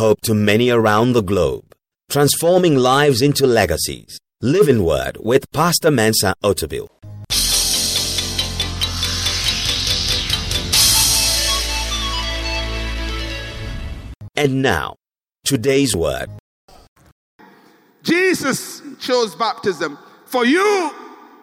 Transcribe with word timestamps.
hope 0.00 0.22
to 0.22 0.32
many 0.32 0.70
around 0.70 1.12
the 1.12 1.22
globe, 1.22 1.74
transforming 2.08 2.74
lives 2.74 3.20
into 3.20 3.46
legacies. 3.46 4.18
Living 4.40 4.82
Word 4.82 5.18
with 5.20 5.44
Pastor 5.52 5.90
Mensa 5.90 6.32
Otabil. 6.42 6.88
And 14.34 14.62
now, 14.62 14.96
today's 15.44 15.94
word. 15.94 16.30
Jesus 18.02 18.80
chose 19.00 19.34
baptism. 19.34 19.98
For 20.24 20.46
you 20.46 20.94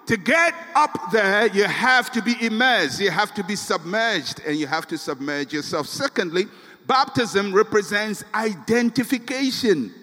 to 0.08 0.18
get 0.18 0.56
up 0.74 0.98
there, 1.12 1.46
you 1.50 1.66
have 1.66 2.10
to 2.14 2.24
be 2.24 2.34
immersed, 2.44 3.00
you 3.00 3.12
have 3.12 3.36
to 3.36 3.44
be 3.44 3.56
submerged, 3.56 4.42
and 4.48 4.58
you 4.58 4.66
have 4.66 4.88
to 4.88 4.98
submerge 4.98 5.54
yourself. 5.54 5.86
Secondly, 5.86 6.46
baptism 6.88 7.54
represents 7.54 8.24
identification. 8.34 9.94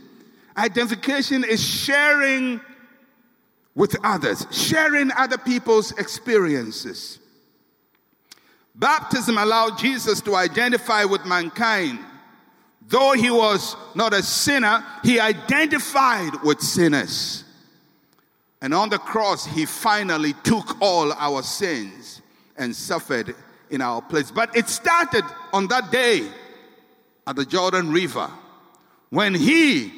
Identification 0.57 1.43
is 1.43 1.63
sharing 1.63 2.61
with 3.75 3.97
others, 4.05 4.47
sharing 4.53 5.11
other 5.13 5.39
people's 5.39 5.93
experiences. 5.93 7.19
Baptism 8.77 9.39
allowed 9.39 9.79
Jesus 9.79 10.21
to 10.23 10.37
identify 10.37 11.05
with 11.05 11.25
mankind. 11.25 11.99
Though 12.87 13.13
he 13.13 13.31
was 13.31 13.77
not 13.95 14.13
a 14.13 14.23
sinner, 14.23 14.85
he 15.03 15.19
identified 15.19 16.43
with 16.43 16.61
sinners. 16.61 17.45
And 18.61 18.75
on 18.75 18.91
the 18.91 18.99
cross, 18.99 19.47
he 19.47 19.65
finally 19.67 20.35
took 20.45 20.81
all 20.81 21.13
our 21.13 21.43
sins 21.43 22.21
and 22.57 22.75
suffered 22.75 23.35
in 23.71 23.81
our 23.81 24.03
place. 24.03 24.31
But 24.31 24.57
it 24.57 24.69
started 24.69 25.25
on 25.53 25.67
that 25.69 25.91
day 25.91 26.29
at 27.27 27.37
the 27.37 27.45
Jordan 27.45 27.91
River 27.91 28.31
when 29.11 29.35
he 29.35 29.93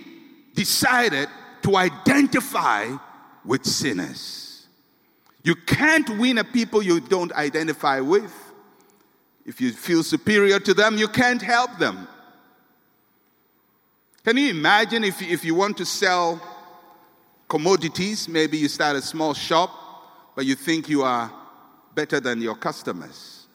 decided 0.55 1.29
to 1.63 1.77
identify 1.77 2.97
with 3.45 3.65
sinners. 3.65 4.67
You 5.43 5.55
can't 5.55 6.09
win 6.19 6.39
a 6.39 6.45
people 6.45 6.83
you 6.83 7.01
don't 7.01 7.33
identify 7.33 8.01
with. 8.01 8.33
If 9.45 9.61
you 9.61 9.73
feel 9.73 10.03
superior 10.03 10.59
to 10.61 10.75
them, 10.75 10.99
you 10.99 11.07
can't 11.07 11.41
help 11.41 11.79
them. 11.79 12.09
Can 14.25 14.37
you 14.37 14.51
imagine 14.51 15.05
if, 15.05 15.23
if 15.23 15.45
you 15.45 15.55
want 15.55 15.77
to 15.77 15.87
sell 15.87 16.43
commodities, 17.49 18.29
maybe 18.29 18.59
you 18.59 18.67
start 18.67 18.97
a 18.97 19.03
small 19.03 19.35
shop, 19.35 19.71
but 20.35 20.45
you 20.45 20.57
think 20.57 20.89
you 20.89 21.05
are 21.05 21.33
better 21.95 22.19
than 22.19 22.43
your 22.43 22.57
customers? 22.57 23.46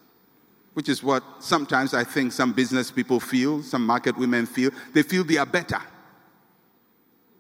Which 0.74 0.88
is 0.88 1.04
what 1.04 1.24
sometimes 1.40 1.94
I 1.94 2.04
think 2.04 2.32
some 2.32 2.54
business 2.54 2.92
people 2.92 3.20
feel, 3.20 3.62
some 3.62 3.86
market 3.86 4.18
women 4.18 4.46
feel. 4.46 4.72
They 4.94 5.04
feel 5.04 5.24
they 5.24 5.38
are 5.38 5.46
better. 5.46 5.82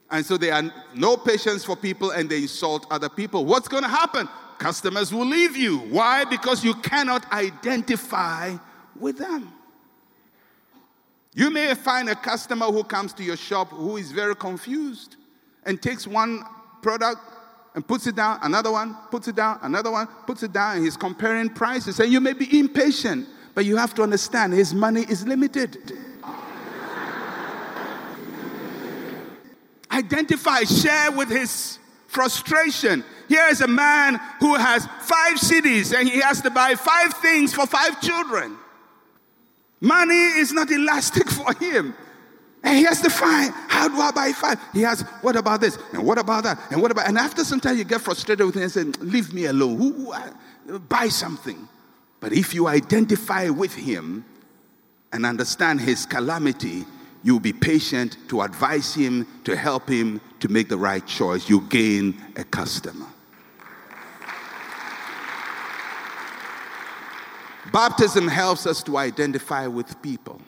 And 0.09 0.25
so 0.25 0.35
they 0.35 0.51
are 0.51 0.63
no 0.93 1.15
patience 1.15 1.63
for 1.63 1.77
people 1.77 2.11
and 2.11 2.29
they 2.29 2.39
insult 2.39 2.85
other 2.91 3.07
people. 3.07 3.45
What's 3.45 3.69
going 3.69 3.83
to 3.83 3.89
happen? 3.89 4.27
Customers 4.57 5.13
will 5.13 5.25
leave 5.25 5.55
you. 5.55 5.77
Why? 5.77 6.25
Because 6.25 6.63
you 6.63 6.73
cannot 6.75 7.31
identify 7.31 8.57
with 8.99 9.17
them. 9.17 9.53
You 11.33 11.49
may 11.49 11.73
find 11.75 12.09
a 12.09 12.15
customer 12.15 12.65
who 12.65 12.83
comes 12.83 13.13
to 13.13 13.23
your 13.23 13.37
shop 13.37 13.69
who 13.69 13.95
is 13.95 14.11
very 14.11 14.35
confused 14.35 15.15
and 15.65 15.81
takes 15.81 16.05
one 16.05 16.43
product 16.81 17.21
and 17.73 17.87
puts 17.87 18.05
it 18.07 18.15
down, 18.15 18.39
another 18.41 18.71
one 18.71 18.97
puts 19.09 19.27
it 19.27 19.35
down, 19.35 19.59
another 19.61 19.91
one 19.91 20.07
puts 20.27 20.43
it 20.43 20.51
down, 20.51 20.75
and 20.75 20.83
he's 20.83 20.97
comparing 20.97 21.49
prices. 21.49 21.99
And 21.99 22.11
you 22.11 22.19
may 22.19 22.33
be 22.33 22.59
impatient, 22.59 23.27
but 23.55 23.65
you 23.65 23.77
have 23.77 23.93
to 23.95 24.03
understand 24.03 24.53
his 24.53 24.73
money 24.73 25.01
is 25.01 25.25
limited. 25.25 25.93
Identify, 29.91 30.63
share 30.63 31.11
with 31.11 31.29
his 31.29 31.79
frustration. 32.07 33.03
Here 33.29 33.47
is 33.47 33.61
a 33.61 33.67
man 33.67 34.19
who 34.41 34.55
has 34.55 34.85
five 34.99 35.39
cities 35.39 35.93
and 35.93 36.09
he 36.09 36.19
has 36.19 36.41
to 36.41 36.49
buy 36.49 36.75
five 36.75 37.13
things 37.15 37.53
for 37.53 37.65
five 37.65 38.01
children. 38.01 38.57
Money 39.79 40.13
is 40.13 40.51
not 40.51 40.69
elastic 40.69 41.29
for 41.31 41.53
him. 41.53 41.95
And 42.63 42.77
he 42.77 42.83
has 42.83 43.01
to 43.01 43.09
find, 43.09 43.51
how 43.67 43.87
do 43.87 43.99
I 43.99 44.11
buy 44.11 44.31
five? 44.33 44.59
He 44.71 44.81
has, 44.81 45.01
what 45.21 45.35
about 45.35 45.61
this? 45.61 45.77
And 45.93 46.05
what 46.05 46.19
about 46.19 46.43
that? 46.43 46.59
And 46.69 46.81
what 46.81 46.91
about, 46.91 47.07
and 47.07 47.17
after 47.17 47.43
some 47.43 47.59
time 47.59 47.77
you 47.77 47.83
get 47.83 48.01
frustrated 48.01 48.45
with 48.45 48.55
him 48.55 48.63
and 48.63 48.71
say, 48.71 48.83
leave 48.99 49.33
me 49.33 49.45
alone. 49.45 49.77
Who, 49.77 50.79
buy 50.79 51.07
something. 51.07 51.67
But 52.19 52.33
if 52.33 52.53
you 52.53 52.67
identify 52.67 53.49
with 53.49 53.73
him 53.73 54.23
and 55.11 55.25
understand 55.25 55.81
his 55.81 56.05
calamity, 56.05 56.85
you'll 57.23 57.39
be 57.39 57.51
patient 57.53 58.17
to 58.29 58.41
advise 58.41 58.93
him, 58.93 59.25
to 59.43 59.55
help 59.55 59.89
him 59.89 60.21
to 60.39 60.47
make 60.47 60.69
the 60.69 60.77
right 60.77 61.05
choice. 61.07 61.49
You 61.49 61.61
gain 61.61 62.15
a 62.35 62.43
customer. 62.43 63.07
Baptism 67.73 68.27
helps 68.27 68.67
us 68.67 68.83
to 68.83 68.97
identify 68.97 69.65
with 69.65 69.99
people. 70.01 70.41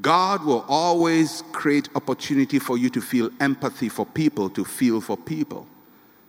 God 0.00 0.44
will 0.44 0.64
always 0.68 1.42
create 1.52 1.88
opportunity 1.94 2.58
for 2.58 2.78
you 2.78 2.90
to 2.90 3.00
feel 3.00 3.30
empathy 3.40 3.88
for 3.88 4.06
people, 4.06 4.48
to 4.50 4.64
feel 4.64 5.00
for 5.00 5.16
people. 5.16 5.66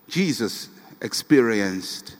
Jesus 0.08 0.70
experienced 1.02 2.18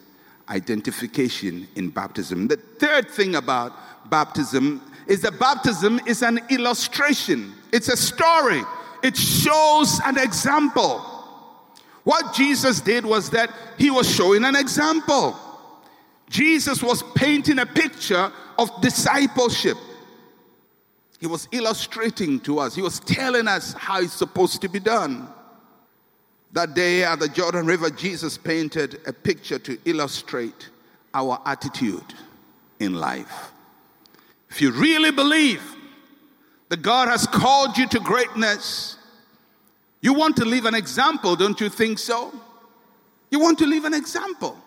identification 0.50 1.68
in 1.76 1.90
baptism. 1.90 2.48
The 2.48 2.58
third 2.58 3.10
thing 3.10 3.36
about 3.36 3.74
baptism 4.10 4.82
is 5.08 5.22
that 5.22 5.40
baptism 5.40 6.00
is 6.06 6.22
an 6.22 6.40
illustration, 6.50 7.54
it's 7.72 7.90
a 7.90 7.98
story, 7.98 8.62
it 9.04 9.18
shows 9.18 10.00
an 10.06 10.18
example. 10.18 11.00
What 12.04 12.34
Jesus 12.34 12.82
did 12.82 13.06
was 13.06 13.30
that 13.32 13.52
he 13.78 13.92
was 13.92 14.10
showing 14.10 14.44
an 14.44 14.56
example. 14.56 15.38
Jesus 16.30 16.82
was 16.82 17.04
painting 17.16 17.60
a 17.60 17.66
picture 17.66 18.32
of 18.58 18.70
discipleship. 18.82 19.78
He 21.22 21.28
was 21.28 21.48
illustrating 21.52 22.40
to 22.42 22.58
us, 22.58 22.74
he 22.74 22.82
was 22.82 23.00
telling 23.00 23.48
us 23.48 23.74
how 23.74 24.02
it's 24.02 24.12
supposed 24.12 24.60
to 24.62 24.68
be 24.68 24.80
done. 24.80 25.28
That 26.54 26.74
day 26.74 27.04
at 27.04 27.20
the 27.20 27.30
Jordan 27.30 27.68
River, 27.68 27.92
Jesus 27.92 28.40
painted 28.40 29.00
a 29.06 29.14
picture 29.14 29.60
to 29.60 29.78
illustrate 29.86 30.70
our 31.14 31.40
attitude 31.46 32.16
in 32.80 32.96
life. 32.96 33.52
If 34.50 34.62
you 34.62 34.72
really 34.72 35.12
believe 35.12 35.62
that 36.70 36.82
God 36.82 37.08
has 37.08 37.28
called 37.28 37.78
you 37.78 37.88
to 37.90 38.00
greatness, 38.00 38.98
you 40.02 40.14
want 40.16 40.36
to 40.38 40.46
leave 40.46 40.66
an 40.66 40.74
example, 40.74 41.36
don't 41.36 41.62
you 41.62 41.70
think 41.70 42.00
so? 42.00 42.34
You 43.30 43.40
want 43.40 43.60
to 43.60 43.68
leave 43.68 43.86
an 43.86 43.94
example. 43.94 44.58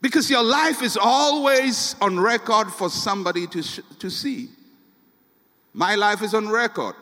Because 0.00 0.28
your 0.28 0.42
life 0.42 0.82
is 0.82 0.98
always 1.00 1.94
on 2.00 2.18
record 2.18 2.72
for 2.72 2.90
somebody 2.90 3.46
to, 3.46 3.62
to 3.62 4.10
see. 4.10 4.48
My 5.74 5.96
life 5.96 6.22
is 6.22 6.32
on 6.34 6.48
record 6.48 6.94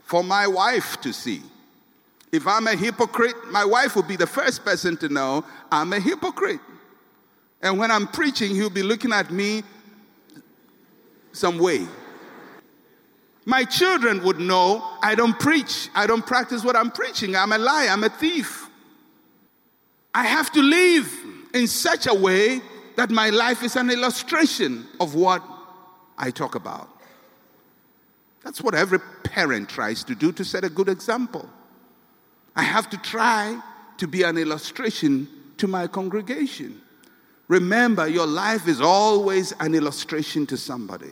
for 0.00 0.24
my 0.24 0.46
wife 0.46 1.00
to 1.02 1.12
see. 1.12 1.40
If 2.32 2.46
I'm 2.46 2.66
a 2.66 2.74
hypocrite, 2.74 3.36
my 3.50 3.64
wife 3.64 3.94
will 3.94 4.02
be 4.02 4.16
the 4.16 4.26
first 4.26 4.64
person 4.64 4.96
to 4.98 5.08
know 5.08 5.44
I'm 5.70 5.92
a 5.92 6.00
hypocrite. 6.00 6.60
And 7.62 7.78
when 7.78 7.90
I'm 7.90 8.08
preaching, 8.08 8.54
he'll 8.54 8.68
be 8.68 8.82
looking 8.82 9.12
at 9.12 9.30
me 9.30 9.62
some 11.32 11.58
way. 11.58 11.86
My 13.44 13.62
children 13.62 14.24
would 14.24 14.40
know 14.40 14.84
I 15.02 15.14
don't 15.14 15.38
preach, 15.38 15.88
I 15.94 16.08
don't 16.08 16.26
practice 16.26 16.64
what 16.64 16.74
I'm 16.74 16.90
preaching. 16.90 17.36
I'm 17.36 17.52
a 17.52 17.58
liar, 17.58 17.88
I'm 17.88 18.02
a 18.02 18.08
thief. 18.08 18.68
I 20.12 20.24
have 20.24 20.50
to 20.52 20.60
live 20.60 21.12
in 21.54 21.68
such 21.68 22.08
a 22.08 22.14
way 22.14 22.60
that 22.96 23.10
my 23.10 23.30
life 23.30 23.62
is 23.62 23.76
an 23.76 23.90
illustration 23.90 24.86
of 24.98 25.14
what 25.14 25.44
I 26.18 26.32
talk 26.32 26.56
about. 26.56 26.95
That's 28.46 28.62
what 28.62 28.76
every 28.76 29.00
parent 29.24 29.68
tries 29.68 30.04
to 30.04 30.14
do 30.14 30.30
to 30.30 30.44
set 30.44 30.62
a 30.62 30.68
good 30.70 30.88
example. 30.88 31.50
I 32.54 32.62
have 32.62 32.88
to 32.90 32.96
try 32.96 33.60
to 33.96 34.06
be 34.06 34.22
an 34.22 34.38
illustration 34.38 35.26
to 35.56 35.66
my 35.66 35.88
congregation. 35.88 36.80
Remember, 37.48 38.06
your 38.06 38.28
life 38.28 38.68
is 38.68 38.80
always 38.80 39.50
an 39.58 39.74
illustration 39.74 40.46
to 40.46 40.56
somebody. 40.56 41.10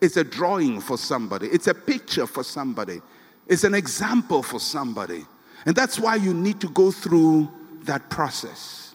It's 0.00 0.16
a 0.16 0.22
drawing 0.22 0.80
for 0.80 0.96
somebody, 0.96 1.48
it's 1.48 1.66
a 1.66 1.74
picture 1.74 2.24
for 2.24 2.44
somebody, 2.44 3.00
it's 3.48 3.64
an 3.64 3.74
example 3.74 4.44
for 4.44 4.60
somebody. 4.60 5.24
And 5.66 5.74
that's 5.74 5.98
why 5.98 6.14
you 6.14 6.32
need 6.32 6.60
to 6.60 6.68
go 6.68 6.92
through 6.92 7.50
that 7.82 8.10
process. 8.10 8.94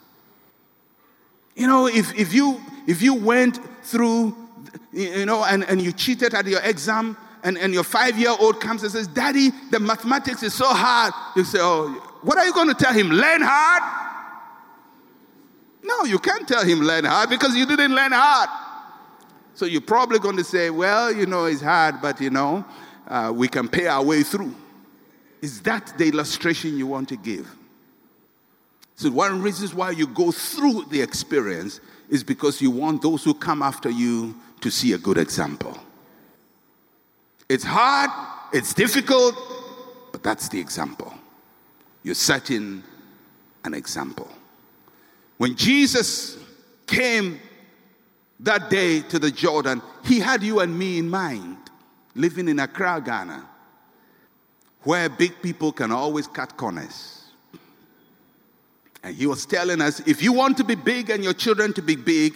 You 1.58 1.68
know, 1.68 1.88
if, 1.88 2.18
if, 2.18 2.34
you, 2.34 2.62
if 2.88 3.02
you 3.02 3.16
went 3.16 3.60
through, 3.84 4.34
you 4.94 5.26
know, 5.26 5.44
and, 5.44 5.66
and 5.66 5.82
you 5.82 5.92
cheated 5.92 6.34
at 6.34 6.48
your 6.48 6.62
exam, 6.62 7.18
and, 7.44 7.58
and 7.58 7.74
your 7.74 7.84
five 7.84 8.18
year 8.18 8.36
old 8.40 8.60
comes 8.60 8.84
and 8.84 8.92
says, 8.92 9.08
Daddy, 9.08 9.50
the 9.70 9.80
mathematics 9.80 10.44
is 10.44 10.54
so 10.54 10.68
hard. 10.68 11.14
You 11.36 11.44
say, 11.44 11.60
Oh, 11.62 11.90
what 12.22 12.38
are 12.38 12.46
you 12.46 12.54
going 12.54 12.68
to 12.68 12.76
tell 12.76 12.94
him? 12.94 13.10
Learn 13.10 13.42
hard? 13.42 14.02
No, 15.84 16.04
you 16.04 16.20
can't 16.20 16.48
tell 16.48 16.64
him 16.64 16.80
learn 16.80 17.06
hard 17.06 17.30
because 17.30 17.56
you 17.56 17.66
didn't 17.66 17.94
learn 17.94 18.12
hard. 18.12 18.50
So 19.56 19.66
you're 19.66 19.82
probably 19.82 20.20
going 20.20 20.38
to 20.38 20.44
say, 20.44 20.70
well, 20.70 21.12
you 21.12 21.26
know, 21.26 21.46
it's 21.46 21.62
hard, 21.62 22.02
but 22.02 22.22
you 22.22 22.30
know, 22.30 22.64
uh, 23.08 23.32
we 23.36 23.48
can 23.48 23.68
pay 23.68 23.88
our 23.88 24.04
way 24.04 24.24
through. 24.24 24.56
Is 25.42 25.62
that 25.62 25.94
the 25.98 26.08
illustration 26.08 26.78
you 26.78 26.88
want 26.88 27.10
to 27.10 27.18
give? 27.18 27.50
So, 28.96 29.10
one 29.10 29.32
of 29.32 29.38
the 29.40 29.44
reasons 29.44 29.74
why 29.74 29.92
you 29.92 30.06
go 30.06 30.32
through 30.32 30.86
the 30.92 31.02
experience 31.02 31.80
is 32.10 32.24
because 32.24 32.62
you 32.62 32.70
want 32.70 33.02
those 33.02 33.24
who 33.24 33.34
come 33.34 33.64
after 33.64 33.90
you 33.90 34.36
to 34.62 34.70
see 34.70 34.94
a 34.94 34.98
good 34.98 35.18
example. 35.18 35.76
It's 37.52 37.66
hard, 37.66 38.10
it's 38.54 38.74
difficult, 38.74 39.36
but 40.14 40.24
that's 40.24 40.48
the 40.48 40.58
example. 40.58 41.14
You're 42.02 42.16
setting 42.16 42.82
an 43.66 43.74
example. 43.74 44.30
When 45.36 45.58
Jesus 45.58 46.38
came 46.88 47.42
that 48.40 48.70
day 48.70 49.02
to 49.02 49.20
the 49.20 49.30
Jordan, 49.30 49.82
he 50.06 50.22
had 50.22 50.44
you 50.44 50.62
and 50.62 50.80
me 50.80 50.98
in 50.98 51.10
mind, 51.10 51.58
living 52.16 52.48
in 52.48 52.58
Accra, 52.58 53.02
Ghana, 53.06 53.46
where 54.84 55.10
big 55.10 55.42
people 55.42 55.74
can 55.74 55.92
always 55.92 56.28
cut 56.28 56.56
corners. 56.56 57.26
And 59.04 59.14
he 59.14 59.28
was 59.28 59.46
telling 59.46 59.82
us 59.82 60.00
if 60.08 60.24
you 60.24 60.32
want 60.32 60.56
to 60.56 60.64
be 60.64 60.76
big 60.76 61.10
and 61.10 61.22
your 61.22 61.34
children 61.34 61.74
to 61.74 61.82
be 61.82 61.98
big, 61.98 62.34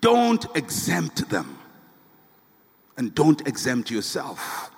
don't 0.00 0.44
exempt 0.56 1.28
them. 1.28 1.55
And 2.96 3.14
don't 3.14 3.46
exempt 3.46 3.90
yourself. 3.90 4.70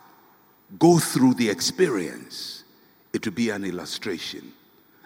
Go 0.78 0.98
through 0.98 1.34
the 1.34 1.48
experience. 1.48 2.64
It 3.12 3.24
will 3.24 3.32
be 3.32 3.50
an 3.50 3.64
illustration. 3.64 4.52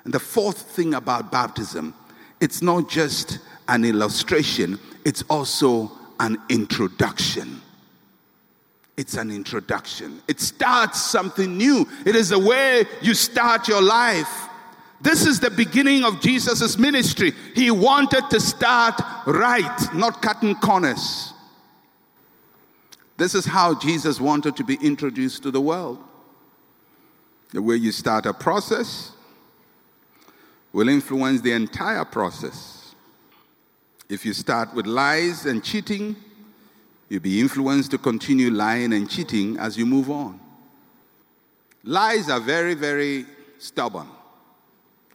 And 0.05 0.13
the 0.13 0.21
fourth 0.21 0.63
thing 0.63 0.95
about 0.95 1.31
baptism, 1.31 1.95
it's 2.41 2.63
not 2.63 2.89
just 2.89 3.39
an 3.69 3.85
illustration, 3.85 4.79
it's 5.05 5.23
also 5.31 5.93
an 6.19 6.39
introduction. 6.49 7.61
It's 8.97 9.15
an 9.15 9.31
introduction. 9.31 10.21
It 10.29 10.41
starts 10.41 11.01
something 11.01 11.57
new. 11.57 11.89
It 12.05 12.15
is 12.15 12.29
the 12.29 12.39
way 12.39 12.85
you 13.01 13.15
start 13.15 13.69
your 13.69 13.81
life. 13.81 14.49
This 15.01 15.27
is 15.27 15.41
the 15.41 15.51
beginning 15.51 16.05
of 16.05 16.21
Jesus' 16.21 16.79
ministry. 16.79 17.33
He 17.55 17.71
wanted 17.71 18.31
to 18.31 18.41
start 18.41 19.01
right, 19.27 19.95
not 19.95 20.23
cutting 20.23 20.55
corners. 20.57 21.32
This 23.17 23.35
is 23.35 23.45
how 23.45 23.79
Jesus 23.79 24.21
wanted 24.21 24.57
to 24.57 24.65
be 24.65 24.79
introduced 24.83 25.43
to 25.43 25.51
the 25.51 25.61
world. 25.61 25.99
The 27.51 27.63
way 27.63 27.77
you 27.77 27.93
start 27.93 28.27
a 28.27 28.33
process 28.33 29.13
will 30.73 30.89
influence 30.89 31.43
the 31.43 31.53
entire 31.53 32.05
process. 32.05 32.95
If 34.09 34.25
you 34.25 34.33
start 34.33 34.75
with 34.75 34.87
lies 34.87 35.47
and 35.47 35.63
cheating, 35.63 36.17
you'll 37.09 37.21
be 37.21 37.41
influenced 37.41 37.91
to 37.91 37.99
continue 37.99 38.51
lying 38.51 38.93
and 38.93 39.09
cheating 39.09 39.59
as 39.59 39.77
you 39.77 39.85
move 39.85 40.11
on. 40.11 40.41
Lies 41.85 42.31
are 42.31 42.41
very, 42.41 42.75
very 42.75 43.27
stubborn. 43.59 44.09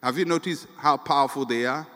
Have 0.04 0.18
you 0.18 0.26
noticed 0.26 0.68
how 0.78 0.98
powerful 0.98 1.46
they 1.46 1.66
are? 1.66 1.88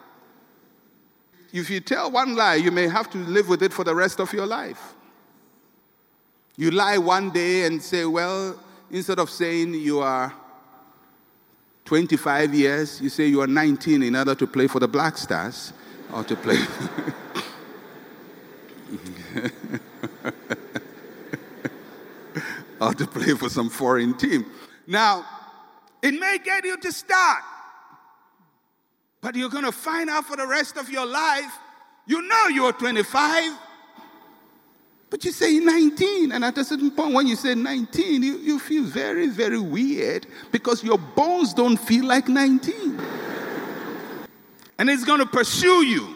If 1.53 1.69
you 1.69 1.81
tell 1.81 2.09
one 2.09 2.35
lie, 2.35 2.55
you 2.55 2.71
may 2.71 2.87
have 2.87 3.09
to 3.11 3.17
live 3.17 3.49
with 3.49 3.61
it 3.61 3.73
for 3.73 3.83
the 3.83 3.93
rest 3.93 4.19
of 4.19 4.31
your 4.33 4.45
life. 4.47 4.95
You 6.57 6.71
lie 6.71 6.97
one 6.97 7.29
day 7.29 7.65
and 7.65 7.81
say, 7.81 8.05
well, 8.05 8.59
instead 8.89 9.19
of 9.19 9.29
saying 9.29 9.73
you 9.73 9.99
are 9.99 10.33
25 11.85 12.53
years, 12.53 13.01
you 13.01 13.09
say 13.09 13.27
you 13.27 13.41
are 13.41 13.47
19 13.47 14.03
in 14.03 14.15
order 14.15 14.35
to 14.35 14.47
play 14.47 14.67
for 14.67 14.79
the 14.79 14.87
Black 14.87 15.17
Stars 15.17 15.73
or 16.13 16.23
to 16.23 16.35
play. 16.35 16.57
or 22.81 22.93
to 22.93 23.07
play 23.07 23.33
for 23.35 23.49
some 23.49 23.69
foreign 23.69 24.17
team. 24.17 24.45
Now, 24.87 25.25
it 26.01 26.13
may 26.13 26.37
get 26.43 26.65
you 26.65 26.77
to 26.77 26.91
start. 26.91 27.43
But 29.21 29.35
you're 29.35 29.49
going 29.49 29.65
to 29.65 29.71
find 29.71 30.09
out 30.09 30.25
for 30.25 30.35
the 30.35 30.47
rest 30.47 30.77
of 30.77 30.89
your 30.89 31.05
life, 31.05 31.51
you 32.07 32.21
know 32.23 32.47
you're 32.47 32.73
25, 32.73 33.53
but 35.11 35.25
you 35.25 35.31
say 35.33 35.59
19. 35.59 36.31
And 36.31 36.43
at 36.43 36.57
a 36.57 36.63
certain 36.63 36.89
point, 36.89 37.13
when 37.13 37.27
you 37.27 37.35
say 37.35 37.53
19, 37.53 38.23
you, 38.23 38.37
you 38.37 38.57
feel 38.57 38.85
very, 38.85 39.27
very 39.27 39.59
weird 39.59 40.25
because 40.51 40.83
your 40.83 40.97
bones 40.97 41.53
don't 41.53 41.75
feel 41.75 42.05
like 42.05 42.29
19. 42.29 42.97
and 44.79 44.89
it's 44.89 45.03
going 45.03 45.19
to 45.19 45.25
pursue 45.25 45.85
you. 45.85 46.15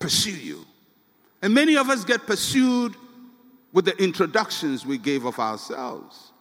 Pursue 0.00 0.32
you. 0.32 0.66
And 1.40 1.54
many 1.54 1.76
of 1.76 1.88
us 1.88 2.04
get 2.04 2.26
pursued 2.26 2.96
with 3.72 3.84
the 3.84 3.96
introductions 4.02 4.84
we 4.84 4.98
gave 4.98 5.24
of 5.24 5.38
ourselves. 5.38 6.32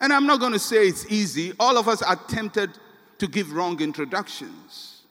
And 0.00 0.14
I'm 0.14 0.26
not 0.26 0.40
going 0.40 0.54
to 0.54 0.58
say 0.58 0.88
it's 0.88 1.04
easy. 1.12 1.52
All 1.60 1.76
of 1.76 1.88
us 1.88 2.00
are 2.00 2.16
tempted 2.16 2.70
to 3.18 3.26
give 3.26 3.52
wrong 3.52 3.78
introductions, 3.82 5.02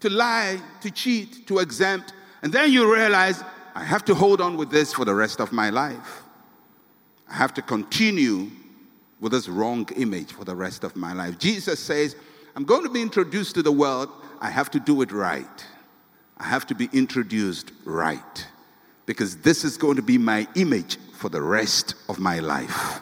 to 0.00 0.08
lie, 0.08 0.58
to 0.80 0.90
cheat, 0.90 1.46
to 1.48 1.58
exempt. 1.58 2.14
And 2.42 2.50
then 2.50 2.72
you 2.72 2.92
realize, 2.92 3.44
I 3.76 3.84
have 3.84 4.06
to 4.06 4.14
hold 4.14 4.40
on 4.40 4.56
with 4.56 4.70
this 4.70 4.94
for 4.94 5.04
the 5.04 5.14
rest 5.14 5.38
of 5.38 5.52
my 5.52 5.68
life. 5.68 6.22
I 7.28 7.34
have 7.34 7.52
to 7.54 7.62
continue 7.62 8.50
with 9.20 9.32
this 9.32 9.50
wrong 9.50 9.86
image 9.96 10.32
for 10.32 10.46
the 10.46 10.56
rest 10.56 10.82
of 10.82 10.96
my 10.96 11.12
life. 11.12 11.38
Jesus 11.38 11.78
says, 11.78 12.16
I'm 12.56 12.64
going 12.64 12.84
to 12.84 12.88
be 12.88 13.02
introduced 13.02 13.54
to 13.56 13.62
the 13.62 13.70
world. 13.70 14.08
I 14.40 14.48
have 14.48 14.70
to 14.70 14.80
do 14.80 15.02
it 15.02 15.12
right. 15.12 15.66
I 16.38 16.44
have 16.44 16.66
to 16.68 16.74
be 16.74 16.88
introduced 16.94 17.72
right. 17.84 18.46
Because 19.04 19.36
this 19.42 19.62
is 19.62 19.76
going 19.76 19.96
to 19.96 20.02
be 20.02 20.16
my 20.16 20.48
image 20.54 20.96
for 21.12 21.28
the 21.28 21.42
rest 21.42 21.96
of 22.08 22.18
my 22.18 22.38
life. 22.38 23.00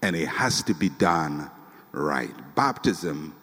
And 0.00 0.14
it 0.14 0.28
has 0.28 0.62
to 0.62 0.74
be 0.74 0.90
done 0.90 1.50
right. 1.90 2.30
Baptism 2.54 3.34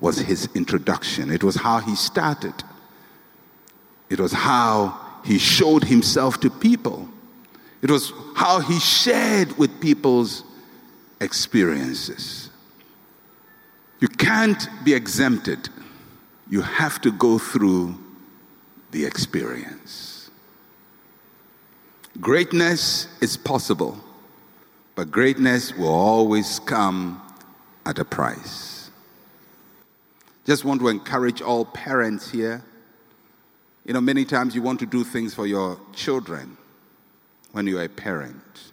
was 0.00 0.16
his 0.16 0.48
introduction, 0.54 1.30
it 1.30 1.44
was 1.44 1.56
how 1.56 1.80
he 1.80 1.94
started, 1.94 2.54
it 4.08 4.18
was 4.18 4.32
how 4.32 5.05
he 5.26 5.38
showed 5.38 5.84
himself 5.84 6.38
to 6.40 6.50
people, 6.50 7.08
it 7.82 7.90
was 7.90 8.12
how 8.36 8.60
he 8.60 8.78
shared 8.78 9.58
with 9.58 9.80
people's 9.80 10.44
experiences. 11.20 12.50
You 13.98 14.08
can't 14.08 14.68
be 14.84 14.94
exempted, 14.94 15.68
you 16.48 16.62
have 16.62 17.00
to 17.00 17.10
go 17.10 17.38
through 17.38 17.98
the 18.92 19.04
experience. 19.04 20.30
Greatness 22.20 23.08
is 23.20 23.36
possible, 23.36 23.98
but 24.94 25.10
greatness 25.10 25.74
will 25.74 25.88
always 25.88 26.60
come 26.60 27.20
at 27.84 27.98
a 27.98 28.04
price. 28.04 28.90
Just 30.44 30.64
want 30.64 30.80
to 30.80 30.88
encourage 30.88 31.42
all 31.42 31.64
parents 31.64 32.30
here. 32.30 32.62
You 33.86 33.92
know, 33.92 34.00
many 34.00 34.24
times 34.24 34.56
you 34.56 34.62
want 34.62 34.80
to 34.80 34.86
do 34.86 35.04
things 35.04 35.32
for 35.32 35.46
your 35.46 35.78
children 35.92 36.56
when 37.52 37.68
you're 37.68 37.84
a 37.84 37.88
parent. 37.88 38.72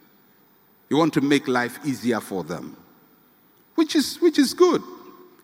You 0.90 0.98
want 0.98 1.14
to 1.14 1.22
make 1.22 1.48
life 1.48 1.78
easier 1.86 2.20
for 2.20 2.44
them, 2.44 2.76
which 3.76 3.96
is, 3.96 4.20
which 4.22 4.40
is 4.40 4.56
good. 4.56 4.82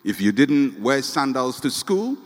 If 0.03 0.19
you 0.21 0.31
didn't 0.31 0.81
wear 0.81 1.03
sandals 1.03 1.61
to 1.61 1.69
school, 1.69 2.17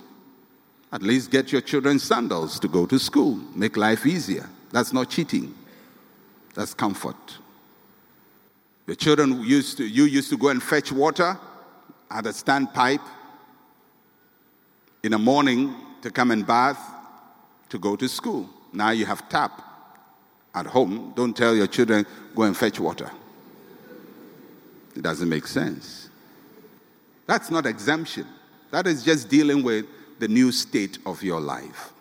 at 0.93 1.01
least 1.01 1.31
get 1.31 1.51
your 1.51 1.59
children 1.59 1.99
sandals 1.99 2.59
to 2.61 2.69
go 2.69 2.85
to 2.85 2.97
school. 2.97 3.35
Make 3.55 3.75
life 3.75 4.05
easier. 4.05 4.49
That's 4.71 4.93
not 4.93 5.09
cheating, 5.09 5.53
that's 6.55 6.73
comfort. 6.73 7.39
The 8.85 8.95
children 8.95 9.43
used 9.43 9.77
to, 9.77 9.85
you 9.85 10.05
used 10.05 10.29
to 10.29 10.37
go 10.37 10.47
and 10.47 10.63
fetch 10.63 10.93
water 10.93 11.37
at 12.09 12.25
a 12.25 12.29
standpipe 12.29 13.05
in 15.03 15.11
the 15.11 15.19
morning 15.19 15.75
to 16.03 16.09
come 16.09 16.31
and 16.31 16.47
bath 16.47 16.92
to 17.73 17.79
go 17.79 17.95
to 17.95 18.07
school. 18.07 18.47
Now 18.71 18.91
you 18.91 19.03
have 19.07 19.27
tap 19.29 19.59
at 20.53 20.67
home. 20.67 21.11
Don't 21.15 21.35
tell 21.35 21.55
your 21.55 21.65
children, 21.65 22.05
go 22.35 22.43
and 22.43 22.55
fetch 22.55 22.79
water. 22.79 23.09
It 24.95 25.01
doesn't 25.01 25.27
make 25.27 25.47
sense. 25.47 26.09
That's 27.25 27.49
not 27.49 27.65
exemption. 27.65 28.27
That 28.69 28.85
is 28.85 29.03
just 29.03 29.27
dealing 29.27 29.63
with 29.63 29.87
the 30.19 30.27
new 30.27 30.51
state 30.51 30.99
of 31.07 31.23
your 31.23 31.41
life. 31.41 31.93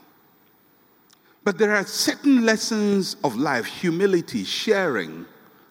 But 1.43 1.57
there 1.57 1.75
are 1.75 1.87
certain 1.87 2.45
lessons 2.45 3.17
of 3.25 3.37
life 3.37 3.65
humility, 3.65 4.45
sharing, 4.45 5.25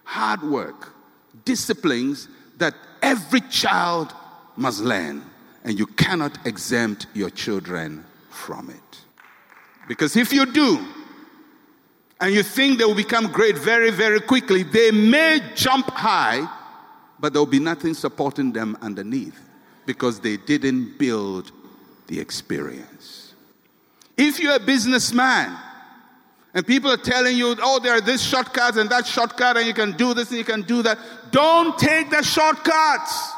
hard 0.03 0.41
work, 0.41 0.93
disciplines 1.46 2.27
that 2.58 2.74
every 3.03 3.41
child 3.41 4.15
must 4.58 4.81
learn, 4.81 5.24
and 5.63 5.77
you 5.77 5.86
cannot 5.86 6.39
exempt 6.48 7.05
your 7.13 7.29
children 7.29 8.03
from 8.31 8.72
it. 8.72 9.01
Because 9.88 10.15
if 10.15 10.31
you 10.31 10.45
do, 10.45 10.85
and 12.19 12.33
you 12.33 12.43
think 12.43 12.77
they 12.77 12.85
will 12.85 12.95
become 12.95 13.31
great 13.31 13.57
very, 13.57 13.89
very 13.91 14.21
quickly, 14.21 14.63
they 14.63 14.91
may 14.91 15.39
jump 15.55 15.89
high, 15.89 16.47
but 17.19 17.33
there 17.33 17.41
will 17.41 17.47
be 17.47 17.59
nothing 17.59 17.93
supporting 17.93 18.51
them 18.51 18.77
underneath 18.81 19.39
because 19.85 20.19
they 20.19 20.38
didn't 20.38 20.97
build 20.97 21.51
the 22.07 22.19
experience. 22.19 23.33
If 24.17 24.39
you're 24.39 24.55
a 24.55 24.59
businessman 24.59 25.57
And 26.53 26.67
people 26.67 26.91
are 26.91 26.97
telling 26.97 27.38
you, 27.38 27.55
oh, 27.61 27.79
there 27.79 27.93
are 27.93 28.01
this 28.01 28.21
shortcuts 28.21 28.77
and 28.77 28.89
that 28.89 29.07
shortcut, 29.07 29.57
and 29.57 29.65
you 29.65 29.73
can 29.73 29.93
do 29.93 30.13
this 30.13 30.29
and 30.29 30.38
you 30.38 30.43
can 30.43 30.63
do 30.63 30.81
that. 30.81 30.97
Don't 31.31 31.77
take 31.77 32.09
the 32.09 32.21
shortcuts. 32.21 33.31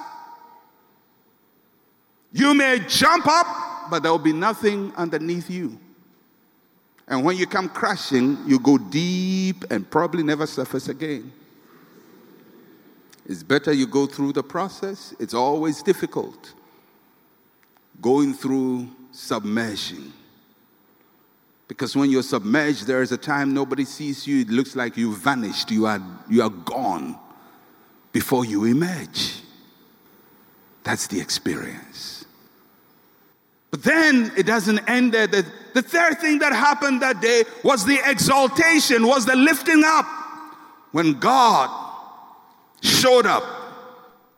You 2.31 2.55
may 2.55 2.79
jump 2.87 3.27
up, 3.27 3.91
but 3.91 4.01
there 4.01 4.11
will 4.11 4.17
be 4.17 4.33
nothing 4.33 4.91
underneath 4.95 5.49
you. 5.49 5.77
And 7.07 7.23
when 7.25 7.37
you 7.37 7.45
come 7.45 7.69
crashing, 7.69 8.37
you 8.47 8.59
go 8.59 8.77
deep 8.77 9.65
and 9.69 9.89
probably 9.89 10.23
never 10.23 10.47
surface 10.47 10.87
again. 10.87 11.31
It's 13.25 13.43
better 13.43 13.71
you 13.71 13.87
go 13.87 14.05
through 14.05 14.33
the 14.33 14.43
process. 14.43 15.13
It's 15.19 15.33
always 15.33 15.81
difficult. 15.81 16.53
Going 18.01 18.33
through 18.33 18.89
submersion. 19.11 20.13
Because 21.67 21.95
when 21.95 22.09
you're 22.09 22.23
submerged, 22.23 22.87
there 22.87 23.01
is 23.01 23.11
a 23.11 23.17
time 23.17 23.53
nobody 23.53 23.85
sees 23.85 24.27
you. 24.27 24.41
It 24.41 24.49
looks 24.49 24.75
like 24.75 24.97
you 24.97 25.15
vanished. 25.15 25.71
You 25.71 25.85
are, 25.85 26.01
you 26.29 26.41
are 26.41 26.49
gone 26.49 27.17
before 28.11 28.45
you 28.45 28.65
emerge. 28.65 29.41
That's 30.83 31.07
the 31.07 31.19
experience. 31.19 32.25
But 33.71 33.83
then 33.83 34.31
it 34.37 34.45
doesn't 34.45 34.87
end 34.89 35.13
there. 35.13 35.27
The, 35.27 35.45
the 35.73 35.81
third 35.81 36.19
thing 36.19 36.39
that 36.39 36.53
happened 36.53 37.01
that 37.01 37.21
day 37.21 37.43
was 37.63 37.85
the 37.85 37.99
exaltation, 38.05 39.07
was 39.07 39.25
the 39.25 39.35
lifting 39.35 39.83
up. 39.85 40.05
When 40.91 41.19
God 41.19 41.69
showed 42.81 43.25
up. 43.25 43.43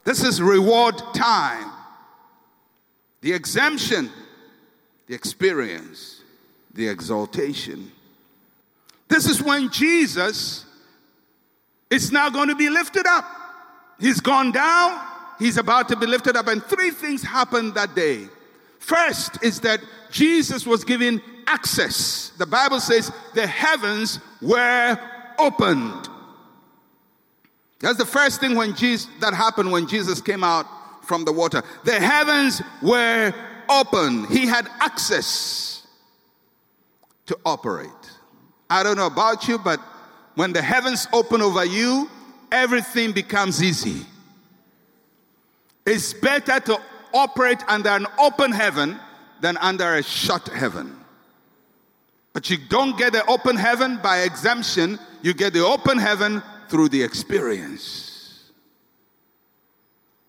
This 0.04 0.24
is 0.24 0.42
reward 0.42 0.96
time. 1.13 1.72
The 3.22 3.34
exemption, 3.34 4.12
the 5.08 5.15
experience, 5.15 6.22
the 6.74 6.88
exaltation. 6.88 7.92
This 9.08 9.25
is 9.25 9.42
when 9.42 9.70
Jesus 9.72 10.65
is 11.89 12.12
now 12.12 12.30
going 12.30 12.50
to 12.50 12.56
be 12.56 12.70
lifted 12.70 13.06
up. 13.08 13.25
He's 14.00 14.20
gone 14.20 14.51
down, 14.51 15.01
he's 15.39 15.58
about 15.58 15.89
to 15.89 15.96
be 15.96 16.06
lifted 16.06 16.36
up, 16.36 16.48
and 16.48 16.63
three 16.63 16.92
things 16.92 17.24
happened 17.24 17.74
that 17.75 17.96
day. 17.96 18.27
First 18.86 19.44
is 19.44 19.62
that 19.62 19.80
Jesus 20.12 20.68
was 20.68 20.84
given 20.84 21.20
access. 21.48 22.32
The 22.38 22.46
Bible 22.46 22.80
says 22.80 23.12
the 23.34 23.48
heavens 23.48 24.20
were 24.44 25.00
opened. 25.39 26.08
That's 27.80 27.98
the 27.98 28.06
first 28.06 28.39
thing 28.39 28.56
when 28.56 28.75
Jesus, 28.75 29.10
that 29.22 29.34
happened 29.34 29.72
when 29.72 29.88
Jesus 29.88 30.22
came 30.22 30.44
out 30.44 30.68
from 31.04 31.25
the 31.25 31.32
water. 31.32 31.63
The 31.84 32.00
heavens 32.00 32.62
were 32.84 33.34
open. 33.68 34.27
He 34.27 34.46
had 34.46 34.70
access 34.80 35.88
to 37.25 37.36
operate. 37.44 37.89
I 38.70 38.84
don't 38.84 38.98
know 38.98 39.08
about 39.08 39.48
you, 39.48 39.58
but 39.58 39.80
when 40.36 40.54
the 40.54 40.62
heavens 40.62 41.08
open 41.12 41.42
over 41.42 41.65
you, 41.65 42.08
everything 42.51 43.13
becomes 43.13 43.63
easy. 43.63 44.06
It's 45.88 46.13
better 46.13 46.60
to 46.60 46.80
operate 47.15 47.63
under 47.67 47.89
an 47.89 48.05
open 48.19 48.51
heaven 48.51 49.00
than 49.41 49.57
under 49.57 49.95
a 49.95 50.03
shut 50.03 50.48
heaven. 50.50 50.95
But 52.34 52.50
you 52.50 52.57
don't 52.57 52.98
get 52.98 53.13
the 53.13 53.25
open 53.25 53.55
heaven 53.55 53.98
by 54.03 54.24
exemption, 54.24 55.00
you 55.22 55.34
get 55.34 55.53
the 55.53 55.65
open 55.65 55.98
heaven 55.98 56.43
through 56.67 56.89
the 56.89 57.01
experience. 57.01 58.51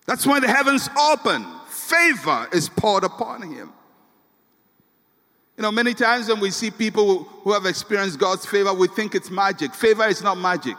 That's 0.06 0.24
when 0.24 0.40
the 0.40 0.48
heavens 0.48 0.88
open, 0.96 1.44
favor 1.68 2.48
is 2.52 2.68
poured 2.68 3.02
upon 3.02 3.42
him. 3.42 3.72
You 5.56 5.62
know, 5.62 5.72
many 5.72 5.94
times 5.94 6.28
when 6.28 6.38
we 6.38 6.50
see 6.50 6.70
people 6.70 7.24
who 7.24 7.52
have 7.52 7.66
experienced 7.66 8.18
God's 8.18 8.46
favor, 8.46 8.72
we 8.74 8.88
think 8.88 9.14
it's 9.14 9.30
magic. 9.30 9.74
Favor 9.74 10.06
is 10.06 10.22
not 10.22 10.36
magic. 10.36 10.76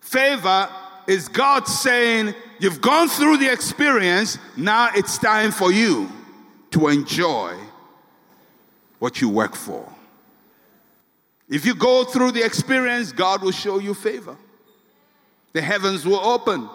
Favor 0.00 0.68
is 1.06 1.26
God 1.28 1.66
saying, 1.66 2.34
You've 2.60 2.80
gone 2.80 3.08
through 3.08 3.36
the 3.36 3.52
experience, 3.52 4.38
now 4.56 4.90
it's 4.94 5.18
time 5.18 5.52
for 5.52 5.70
you 5.70 6.10
to 6.72 6.88
enjoy 6.88 7.56
what 8.98 9.20
you 9.20 9.28
work 9.28 9.54
for. 9.54 9.90
If 11.48 11.64
you 11.64 11.74
go 11.74 12.04
through 12.04 12.32
the 12.32 12.44
experience, 12.44 13.12
God 13.12 13.42
will 13.42 13.52
show 13.52 13.78
you 13.78 13.94
favor. 13.94 14.36
The 15.52 15.62
heavens 15.62 16.04
will 16.04 16.20
open. 16.20 16.68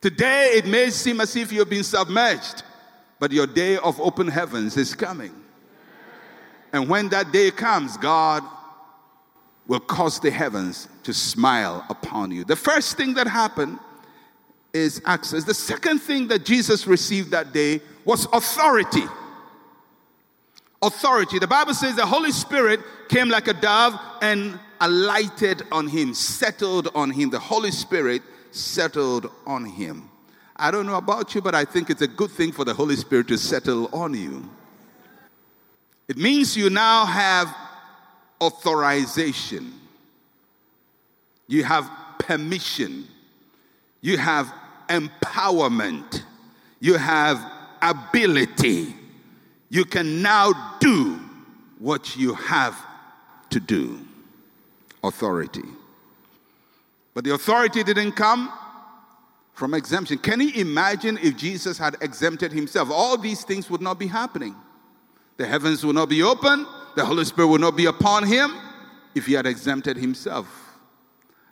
Today, 0.00 0.52
it 0.54 0.66
may 0.66 0.90
seem 0.90 1.20
as 1.20 1.34
if 1.36 1.52
you've 1.52 1.68
been 1.68 1.82
submerged, 1.82 2.62
but 3.18 3.32
your 3.32 3.46
day 3.46 3.76
of 3.76 4.00
open 4.00 4.28
heavens 4.28 4.76
is 4.76 4.94
coming. 4.94 5.34
And 6.72 6.88
when 6.88 7.08
that 7.08 7.32
day 7.32 7.50
comes, 7.50 7.96
God 7.96 8.44
will 9.66 9.80
cause 9.80 10.20
the 10.20 10.30
heavens 10.30 10.88
to 11.02 11.12
smile 11.12 11.84
upon 11.88 12.30
you. 12.30 12.44
The 12.44 12.56
first 12.56 12.96
thing 12.96 13.14
that 13.14 13.26
happened 13.26 13.78
is 14.72 15.02
access. 15.04 15.44
The 15.44 15.54
second 15.54 15.98
thing 16.00 16.28
that 16.28 16.44
Jesus 16.44 16.86
received 16.86 17.30
that 17.32 17.52
day 17.52 17.80
was 18.04 18.26
authority 18.32 19.04
authority. 20.82 21.38
The 21.38 21.46
Bible 21.46 21.74
says 21.74 21.96
the 21.96 22.06
Holy 22.06 22.32
Spirit 22.32 22.80
came 23.08 23.28
like 23.28 23.48
a 23.48 23.52
dove 23.52 23.98
and 24.22 24.58
alighted 24.80 25.62
on 25.70 25.86
him, 25.88 26.14
settled 26.14 26.88
on 26.94 27.10
him. 27.10 27.30
The 27.30 27.38
Holy 27.38 27.70
Spirit 27.70 28.22
settled 28.50 29.30
on 29.46 29.64
him. 29.64 30.08
I 30.56 30.70
don't 30.70 30.86
know 30.86 30.96
about 30.96 31.34
you, 31.34 31.40
but 31.40 31.54
I 31.54 31.64
think 31.64 31.90
it's 31.90 32.02
a 32.02 32.08
good 32.08 32.30
thing 32.30 32.52
for 32.52 32.64
the 32.64 32.74
Holy 32.74 32.96
Spirit 32.96 33.28
to 33.28 33.38
settle 33.38 33.88
on 33.94 34.14
you. 34.14 34.48
It 36.08 36.16
means 36.16 36.56
you 36.56 36.70
now 36.70 37.06
have 37.06 37.54
authorization, 38.40 39.72
you 41.46 41.62
have 41.62 41.90
permission, 42.18 43.06
you 44.00 44.16
have 44.16 44.52
empowerment, 44.90 46.22
you 46.80 46.96
have 46.96 47.40
ability 47.80 48.94
you 49.70 49.84
can 49.84 50.20
now 50.20 50.52
do 50.80 51.18
what 51.78 52.16
you 52.16 52.34
have 52.34 52.76
to 53.50 53.60
do. 53.60 54.00
Authority. 55.02 55.64
But 57.14 57.24
the 57.24 57.32
authority 57.32 57.82
didn't 57.82 58.12
come 58.12 58.52
from 59.54 59.72
exemption. 59.72 60.18
Can 60.18 60.40
you 60.40 60.50
imagine 60.54 61.18
if 61.22 61.36
Jesus 61.36 61.78
had 61.78 61.96
exempted 62.02 62.52
himself? 62.52 62.90
All 62.90 63.16
these 63.16 63.44
things 63.44 63.70
would 63.70 63.80
not 63.80 63.98
be 63.98 64.08
happening. 64.08 64.54
The 65.36 65.46
heavens 65.46 65.86
would 65.86 65.94
not 65.94 66.08
be 66.10 66.22
open, 66.22 66.66
the 66.96 67.04
Holy 67.04 67.24
Spirit 67.24 67.48
would 67.48 67.60
not 67.60 67.76
be 67.76 67.86
upon 67.86 68.26
him 68.26 68.54
if 69.14 69.26
he 69.26 69.32
had 69.32 69.46
exempted 69.46 69.96
himself. 69.96 70.46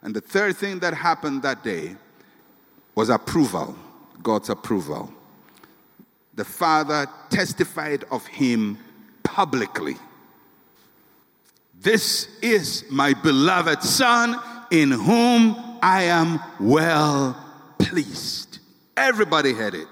And 0.03 0.15
the 0.15 0.21
third 0.21 0.57
thing 0.57 0.81
that 0.81 0.93
happened 0.93 1.43
that 1.43 1.65
day 1.65 1.97
was 2.99 3.11
approval, 3.11 3.77
God's 4.23 4.51
approval 4.51 5.13
the 6.39 6.45
Father 6.45 7.09
testified 7.31 8.05
of 8.13 8.25
him 8.29 8.79
publicly. 9.25 9.97
This 11.75 12.29
is 12.41 12.85
my 12.91 13.13
beloved 13.13 13.83
Son 13.83 14.41
in 14.71 14.93
whom 14.93 15.57
I 15.83 16.05
am 16.05 16.39
well 16.61 17.37
pleased. 17.81 18.61
Everybody 18.97 19.53
heard 19.53 19.75
it. 19.75 19.89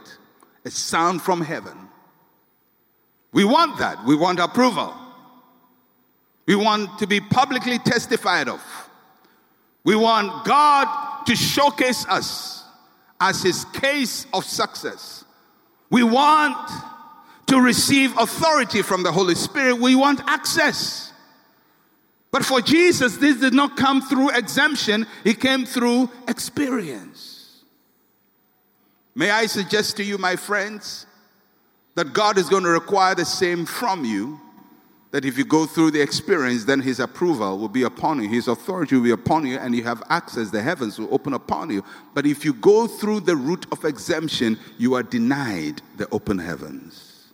A 0.65 0.71
sound 0.71 1.21
from 1.21 1.41
heaven. 1.41 1.77
We 3.33 3.45
want 3.45 3.79
that. 3.79 4.05
We 4.05 4.15
want 4.15 4.39
approval. 4.39 4.95
We 6.47 6.55
want 6.55 6.97
to 7.01 7.09
be 7.09 7.21
publicly 7.21 7.81
testified 7.81 8.49
of. 8.49 8.63
We 9.83 9.97
want 9.97 10.45
God 10.45 11.25
to 11.27 11.35
showcase 11.35 12.07
us 12.07 12.56
as 13.21 13.43
his 13.43 13.65
case 13.67 14.27
of 14.33 14.45
success. 14.45 15.25
We 15.91 16.03
want 16.03 16.71
to 17.47 17.61
receive 17.61 18.17
authority 18.19 18.83
from 18.83 19.03
the 19.03 19.13
Holy 19.13 19.35
Spirit, 19.35 19.79
we 19.79 19.95
want 19.95 20.21
access. 20.27 21.13
But 22.33 22.45
for 22.45 22.61
Jesus, 22.61 23.17
this 23.17 23.41
did 23.41 23.55
not 23.55 23.77
come 23.77 24.03
through 24.03 24.31
exemption, 24.31 25.07
it 25.25 25.41
came 25.41 25.65
through 25.65 26.11
experience. 26.29 27.65
May 29.15 29.31
I 29.31 29.47
suggest 29.47 29.97
to 29.97 30.05
you, 30.05 30.19
my 30.19 30.37
friends, 30.37 31.07
that 31.95 32.13
God 32.13 32.37
is 32.37 32.49
going 32.51 32.65
to 32.65 32.71
require 32.71 33.15
the 33.15 33.25
same 33.25 33.65
from 33.65 34.05
you 34.05 34.41
that 35.17 35.25
if 35.25 35.39
you 35.39 35.47
go 35.47 35.65
through 35.65 35.91
the 35.91 36.03
experience, 36.03 36.67
then 36.67 36.79
His 36.79 37.01
approval 37.01 37.57
will 37.57 37.71
be 37.71 37.85
upon 37.85 38.23
you, 38.23 38.29
His 38.29 38.49
authority 38.49 38.97
will 38.97 39.03
be 39.03 39.13
upon 39.13 39.47
you, 39.47 39.57
and 39.57 39.75
you 39.75 39.83
have 39.83 40.03
access. 40.11 40.51
The 40.51 40.61
heavens 40.61 40.99
will 40.99 41.09
open 41.11 41.33
upon 41.33 41.71
you. 41.71 41.83
But 42.13 42.27
if 42.27 42.45
you 42.45 42.53
go 42.53 42.87
through 42.87 43.21
the 43.21 43.35
route 43.35 43.65
of 43.73 43.87
exemption, 43.87 44.59
you 44.77 44.93
are 44.93 45.03
denied 45.03 45.81
the 45.97 46.07
open 46.13 46.37
heavens. 46.39 47.29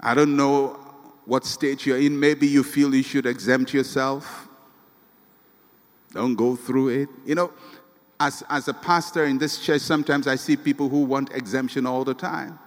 I 0.00 0.12
don't 0.12 0.36
know 0.36 0.78
what 1.24 1.46
state 1.46 1.86
you're 1.86 1.96
in. 1.96 2.20
Maybe 2.20 2.46
you 2.46 2.62
feel 2.62 2.94
you 2.94 3.02
should 3.02 3.24
exempt 3.24 3.72
yourself. 3.72 4.46
Don't 6.12 6.34
go 6.34 6.56
through 6.56 6.88
it. 6.88 7.08
You 7.24 7.36
know, 7.36 7.52
as, 8.20 8.44
as 8.50 8.68
a 8.68 8.74
pastor 8.74 9.24
in 9.24 9.38
this 9.38 9.64
church, 9.64 9.80
sometimes 9.80 10.26
I 10.26 10.36
see 10.36 10.58
people 10.58 10.90
who 10.90 11.04
want 11.04 11.32
exemption 11.32 11.86
all 11.86 12.04
the 12.04 12.12
time. 12.12 12.58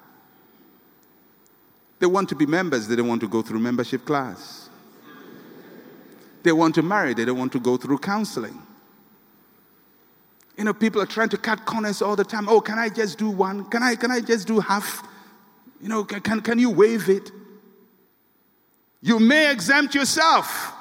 They 2.00 2.06
want 2.06 2.30
to 2.30 2.36
be 2.36 2.46
members, 2.46 2.88
they 2.88 2.96
don't 2.96 3.08
want 3.08 3.22
to 3.22 3.28
go 3.28 3.42
through 3.42 3.60
membership 3.60 4.06
class. 4.06 4.70
They 6.44 6.52
want 6.52 6.76
to 6.76 6.84
marry, 6.84 7.14
they 7.14 7.26
don't 7.26 7.38
want 7.38 7.52
to 7.54 7.60
go 7.60 7.78
through 7.78 8.00
counseling. 8.00 8.62
You 10.58 10.64
know, 10.64 10.74
people 10.74 11.02
are 11.02 11.06
trying 11.08 11.30
to 11.30 11.38
cut 11.38 11.66
corners 11.66 12.02
all 12.02 12.16
the 12.16 12.24
time. 12.24 12.48
Oh, 12.48 12.62
can 12.62 12.80
I 12.80 12.90
just 12.90 13.18
do 13.18 13.30
one? 13.30 13.66
Can 13.66 13.84
I, 13.84 13.96
can 13.96 14.12
I 14.12 14.22
just 14.22 14.48
do 14.48 14.60
half? 14.60 15.06
You 15.82 15.90
know, 15.90 16.04
can, 16.04 16.42
can, 16.42 16.60
you 16.60 16.70
waive 16.70 17.10
it? 17.10 17.32
You 19.02 19.20
may 19.20 19.52
exempt 19.52 19.94
yourself, 19.94 20.72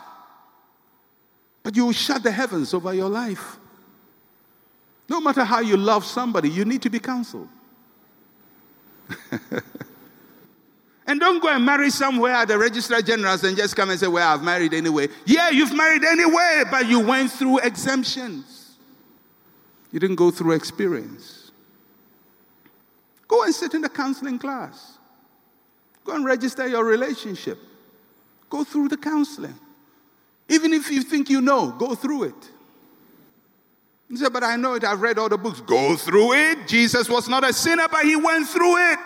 but 1.63 1.75
you 1.77 1.87
will 1.87 1.93
shut 1.93 2.23
the 2.23 2.31
heavens 2.31 2.73
over 2.73 2.95
your 2.95 3.09
life. 3.09 3.59
No 5.09 5.21
matter 5.21 5.45
how 5.45 5.61
you 5.61 5.77
love 5.77 6.05
somebody, 6.05 6.49
you 6.49 6.65
need 6.65 6.83
to 6.83 6.91
be 6.91 6.99
counseled. 6.99 7.49
and 11.07 11.21
don't 11.21 11.43
go 11.43 11.49
and 11.49 11.65
marry 11.65 11.91
somewhere 11.91 12.33
at 12.33 12.49
the 12.49 12.59
registrar 12.59 13.03
generals 13.03 13.45
and 13.45 13.57
just 13.57 13.77
come 13.77 13.91
and 13.91 14.01
say, 14.01 14.07
Well, 14.07 14.27
I've 14.27 14.43
married 14.43 14.73
anyway. 14.73 15.09
Yeah, 15.27 15.51
you've 15.51 15.75
married 15.75 16.05
anyway, 16.05 16.63
but 16.71 16.87
you 16.87 17.01
went 17.01 17.31
through 17.31 17.59
exemptions. 17.59 18.77
You 19.93 20.01
didn't 20.01 20.17
go 20.17 20.31
through 20.31 20.53
experience. 20.53 21.53
Go 23.29 23.45
and 23.45 23.55
sit 23.55 23.75
in 23.75 23.83
the 23.83 23.89
counseling 23.89 24.39
class. 24.39 24.99
Go 26.05 26.15
and 26.15 26.25
register 26.25 26.67
your 26.67 26.85
relationship. 26.85 27.59
Go 28.49 28.65
through 28.65 28.89
the 28.89 28.97
counseling. 28.97 29.59
Even 30.49 30.73
if 30.73 30.91
you 30.91 31.03
think 31.03 31.29
you 31.29 31.41
know, 31.41 31.71
go 31.73 31.95
through 31.95 32.25
it. 32.25 32.51
You 34.09 34.17
said, 34.17 34.33
But 34.33 34.45
I 34.45 34.57
know 34.57 34.75
it. 34.75 34.85
I've 34.85 35.03
read 35.03 35.19
all 35.19 35.29
the 35.29 35.39
books. 35.39 35.61
Go 35.61 35.97
through 35.97 36.33
it. 36.33 36.67
Jesus 36.67 37.11
was 37.11 37.29
not 37.29 37.45
a 37.45 37.53
sinner, 37.53 37.89
but 37.91 38.05
he 38.05 38.17
went 38.17 38.49
through 38.49 38.93
it. 38.93 38.99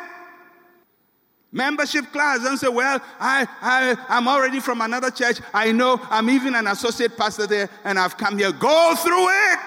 Membership 1.50 2.12
class 2.12 2.44
and 2.44 2.58
say, 2.58 2.68
Well, 2.68 3.00
I, 3.18 3.46
I, 3.60 3.96
I'm 4.08 4.28
already 4.28 4.60
from 4.60 4.80
another 4.80 5.10
church. 5.10 5.40
I 5.54 5.72
know 5.72 5.98
I'm 6.10 6.28
even 6.28 6.54
an 6.54 6.66
associate 6.66 7.16
pastor 7.16 7.46
there, 7.46 7.70
and 7.84 7.98
I've 7.98 8.16
come 8.18 8.36
here. 8.38 8.52
Go 8.52 8.94
through 8.96 9.28
it. 9.28 9.58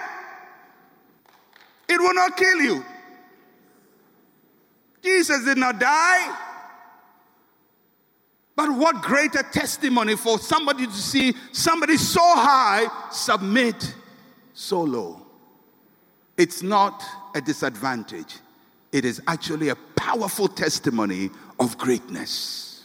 It 1.89 1.99
will 1.99 2.13
not 2.13 2.37
kill 2.37 2.61
you. 2.61 2.85
Jesus 5.03 5.43
did 5.43 5.57
not 5.57 5.79
die. 5.79 6.37
But 8.55 8.71
what 8.77 9.01
greater 9.01 9.43
testimony 9.43 10.15
for 10.15 10.37
somebody 10.37 10.85
to 10.85 10.93
see 10.93 11.33
somebody 11.51 11.97
so 11.97 12.21
high 12.21 12.85
submit 13.11 13.95
so 14.53 14.81
low. 14.81 15.25
It's 16.37 16.61
not 16.61 17.03
a 17.33 17.41
disadvantage, 17.41 18.37
it 18.91 19.05
is 19.05 19.21
actually 19.27 19.69
a 19.69 19.75
powerful 19.95 20.47
testimony 20.47 21.29
of 21.61 21.77
greatness. 21.77 22.83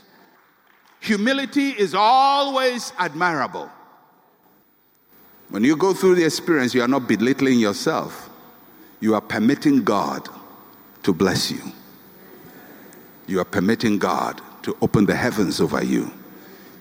Humility 1.00 1.71
is 1.71 1.95
always 1.95 2.92
admirable. 2.99 3.71
When 5.49 5.64
you 5.64 5.76
go 5.76 5.95
through 5.95 6.16
the 6.16 6.25
experience, 6.25 6.75
you 6.75 6.83
are 6.83 6.88
not 6.88 7.09
belittling 7.09 7.59
yourself, 7.59 8.28
you 9.00 9.14
are 9.14 9.21
permitting 9.21 9.83
God 9.83 10.28
to 11.04 11.15
bless 11.15 11.50
you. 11.50 11.60
You 13.26 13.41
are 13.41 13.45
permitting 13.45 13.99
God 13.99 14.43
to 14.62 14.76
open 14.82 15.06
the 15.06 15.17
heavens 15.17 15.60
over 15.60 15.82
you. 15.82 16.12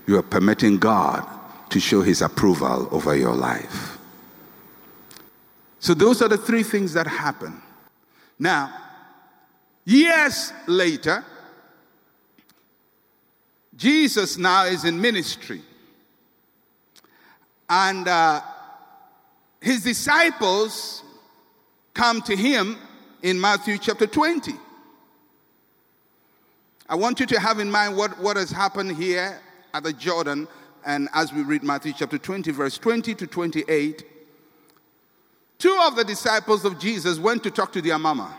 You 0.05 0.17
are 0.17 0.23
permitting 0.23 0.77
God 0.77 1.25
to 1.69 1.79
show 1.79 2.01
his 2.01 2.21
approval 2.21 2.89
over 2.91 3.15
your 3.15 3.33
life. 3.33 3.97
So, 5.79 5.93
those 5.93 6.21
are 6.21 6.27
the 6.27 6.37
three 6.37 6.63
things 6.63 6.93
that 6.93 7.07
happen. 7.07 7.61
Now, 8.39 8.73
years 9.85 10.51
later, 10.67 11.23
Jesus 13.75 14.37
now 14.37 14.65
is 14.65 14.85
in 14.85 14.99
ministry. 14.99 15.61
And 17.69 18.07
uh, 18.07 18.41
his 19.59 19.83
disciples 19.83 21.03
come 21.93 22.21
to 22.23 22.35
him 22.35 22.77
in 23.21 23.39
Matthew 23.39 23.77
chapter 23.77 24.07
20. 24.07 24.53
I 26.87 26.95
want 26.95 27.19
you 27.19 27.25
to 27.25 27.39
have 27.39 27.59
in 27.59 27.71
mind 27.71 27.97
what, 27.97 28.19
what 28.19 28.37
has 28.37 28.51
happened 28.51 28.95
here 28.95 29.41
at 29.73 29.83
the 29.83 29.91
Jordan, 29.91 30.47
and 30.85 31.09
as 31.13 31.33
we 31.33 31.41
read 31.41 31.63
Matthew 31.63 31.93
chapter 31.97 32.19
20, 32.19 32.51
verse 32.51 32.77
20 32.77 33.15
to 33.15 33.27
28. 33.27 34.05
Two 35.57 35.79
of 35.87 35.95
the 35.95 36.03
disciples 36.03 36.63
of 36.63 36.79
Jesus 36.79 37.17
went 37.17 37.41
to 37.43 37.51
talk 37.51 37.71
to 37.73 37.81
their 37.81 37.97
mama. 37.97 38.37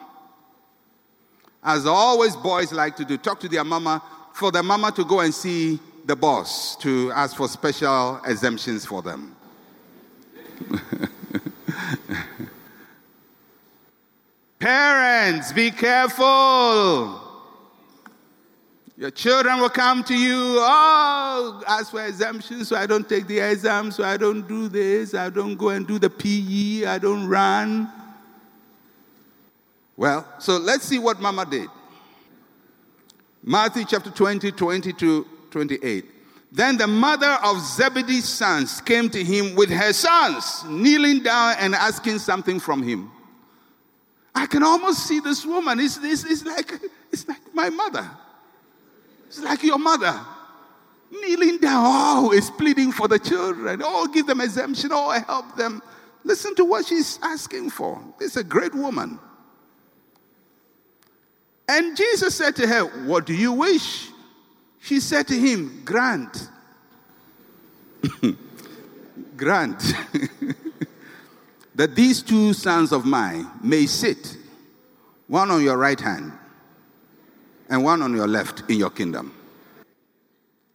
As 1.62 1.84
always, 1.84 2.36
boys 2.36 2.72
like 2.72 2.94
to 2.96 3.04
do, 3.04 3.18
talk 3.18 3.40
to 3.40 3.48
their 3.48 3.64
mama 3.64 4.00
for 4.36 4.52
the 4.52 4.62
mama 4.62 4.92
to 4.92 5.02
go 5.02 5.20
and 5.20 5.34
see 5.34 5.80
the 6.04 6.14
boss 6.14 6.76
to 6.76 7.10
ask 7.12 7.34
for 7.34 7.48
special 7.48 8.20
exemptions 8.26 8.84
for 8.84 9.00
them. 9.00 9.34
Parents, 14.58 15.54
be 15.54 15.70
careful. 15.70 17.22
Your 18.98 19.10
children 19.10 19.58
will 19.58 19.70
come 19.70 20.04
to 20.04 20.14
you, 20.14 20.34
oh, 20.36 21.62
ask 21.66 21.90
for 21.90 22.04
exemptions, 22.06 22.68
so 22.68 22.76
I 22.76 22.84
don't 22.86 23.08
take 23.08 23.26
the 23.26 23.38
exam, 23.38 23.90
so 23.90 24.04
I 24.04 24.18
don't 24.18 24.46
do 24.46 24.68
this, 24.68 25.14
I 25.14 25.30
don't 25.30 25.56
go 25.56 25.70
and 25.70 25.86
do 25.86 25.98
the 25.98 26.10
PE, 26.10 26.84
I 26.86 26.98
don't 26.98 27.26
run. 27.26 27.90
Well, 29.96 30.30
so 30.38 30.58
let's 30.58 30.84
see 30.84 30.98
what 30.98 31.20
Mama 31.22 31.46
did. 31.46 31.70
Matthew 33.48 33.84
chapter 33.84 34.10
20, 34.10 34.50
20 34.50 34.92
to 34.94 35.26
28. 35.52 36.04
Then 36.50 36.76
the 36.76 36.88
mother 36.88 37.38
of 37.44 37.60
Zebedee's 37.60 38.28
sons 38.28 38.80
came 38.80 39.08
to 39.10 39.22
him 39.22 39.54
with 39.54 39.70
her 39.70 39.92
sons, 39.92 40.64
kneeling 40.66 41.22
down 41.22 41.54
and 41.60 41.72
asking 41.72 42.18
something 42.18 42.58
from 42.58 42.82
him. 42.82 43.12
I 44.34 44.46
can 44.46 44.64
almost 44.64 45.06
see 45.06 45.20
this 45.20 45.46
woman. 45.46 45.78
It's, 45.78 45.96
it's, 46.02 46.24
it's, 46.24 46.44
like, 46.44 46.72
it's 47.12 47.28
like 47.28 47.54
my 47.54 47.70
mother. 47.70 48.10
It's 49.28 49.40
like 49.40 49.62
your 49.62 49.78
mother 49.78 50.18
kneeling 51.10 51.58
down. 51.58 51.84
Oh, 51.86 52.32
is 52.32 52.50
pleading 52.50 52.90
for 52.90 53.06
the 53.06 53.18
children. 53.20 53.80
Oh, 53.84 54.08
give 54.08 54.26
them 54.26 54.40
exemption. 54.40 54.90
Oh, 54.92 55.10
help 55.10 55.56
them. 55.56 55.82
Listen 56.24 56.54
to 56.56 56.64
what 56.64 56.86
she's 56.86 57.20
asking 57.22 57.70
for. 57.70 58.02
It's 58.20 58.36
a 58.36 58.44
great 58.44 58.74
woman. 58.74 59.20
And 61.68 61.96
Jesus 61.96 62.34
said 62.34 62.56
to 62.56 62.66
her, 62.66 62.84
What 63.06 63.26
do 63.26 63.34
you 63.34 63.52
wish? 63.52 64.08
She 64.80 65.00
said 65.00 65.26
to 65.28 65.34
him, 65.34 65.82
Grant. 65.84 66.48
Grant 69.36 69.78
that 71.74 71.94
these 71.94 72.22
two 72.22 72.52
sons 72.52 72.92
of 72.92 73.04
mine 73.04 73.46
may 73.62 73.86
sit, 73.86 74.36
one 75.26 75.50
on 75.50 75.62
your 75.62 75.76
right 75.76 76.00
hand 76.00 76.32
and 77.68 77.82
one 77.82 78.00
on 78.00 78.14
your 78.14 78.28
left 78.28 78.62
in 78.70 78.78
your 78.78 78.90
kingdom. 78.90 79.34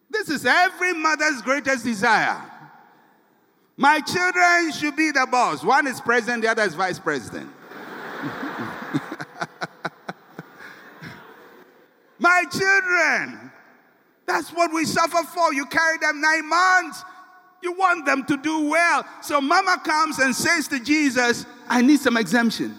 This 0.09 0.29
is 0.29 0.45
every 0.45 0.93
mother's 0.93 1.41
greatest 1.41 1.85
desire. 1.85 2.41
My 3.77 3.99
children 4.01 4.71
should 4.73 4.95
be 4.95 5.11
the 5.11 5.25
boss. 5.31 5.63
One 5.63 5.87
is 5.87 6.01
president, 6.01 6.43
the 6.43 6.49
other 6.49 6.63
is 6.63 6.75
vice 6.75 6.99
president. 6.99 7.49
My 12.31 12.45
children, 12.49 13.51
that's 14.25 14.51
what 14.51 14.73
we 14.73 14.85
suffer 14.85 15.21
for. 15.33 15.53
You 15.53 15.65
carry 15.65 15.97
them 15.97 16.21
nine 16.21 16.47
months. 16.47 17.03
You 17.61 17.73
want 17.73 18.05
them 18.05 18.23
to 18.23 18.37
do 18.37 18.69
well. 18.69 19.05
So 19.21 19.41
mama 19.41 19.81
comes 19.83 20.17
and 20.19 20.33
says 20.33 20.69
to 20.69 20.79
Jesus, 20.79 21.45
I 21.67 21.81
need 21.81 21.99
some 21.99 22.15
exemption. 22.15 22.73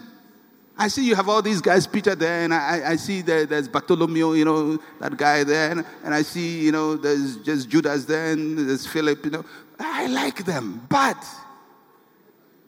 I 0.75 0.87
see 0.87 1.05
you 1.05 1.15
have 1.15 1.29
all 1.29 1.43
these 1.43 1.61
guys, 1.61 1.85
Peter 1.85 2.15
there, 2.15 2.43
and 2.45 2.51
I, 2.51 2.93
I 2.93 2.95
see 2.95 3.21
there, 3.21 3.45
there's 3.45 3.67
Bartholomew, 3.67 4.33
you 4.33 4.43
know, 4.43 4.79
that 4.99 5.15
guy 5.17 5.43
there, 5.43 5.69
and, 5.69 5.85
and 6.03 6.15
I 6.15 6.23
see, 6.23 6.61
you 6.65 6.71
know, 6.71 6.95
there's 6.95 7.37
just 7.37 7.69
Judas 7.69 8.05
there, 8.05 8.31
and 8.31 8.57
there's 8.57 8.87
Philip, 8.87 9.23
you 9.23 9.31
know. 9.31 9.45
I 9.79 10.07
like 10.07 10.43
them, 10.45 10.83
but 10.89 11.23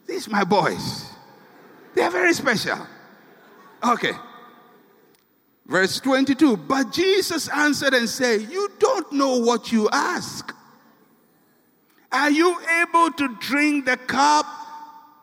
these 0.06 0.28
my 0.28 0.44
boys. 0.44 1.04
They 1.96 2.02
are 2.02 2.12
very 2.12 2.32
special. 2.32 2.86
Okay. 3.82 4.12
Verse 5.66 6.00
22 6.00 6.56
But 6.56 6.92
Jesus 6.92 7.48
answered 7.48 7.94
and 7.94 8.08
said, 8.08 8.42
You 8.42 8.70
don't 8.78 9.12
know 9.12 9.38
what 9.38 9.72
you 9.72 9.88
ask. 9.92 10.54
Are 12.12 12.30
you 12.30 12.56
able 12.82 13.10
to 13.12 13.36
drink 13.40 13.84
the 13.84 13.96
cup 13.96 14.46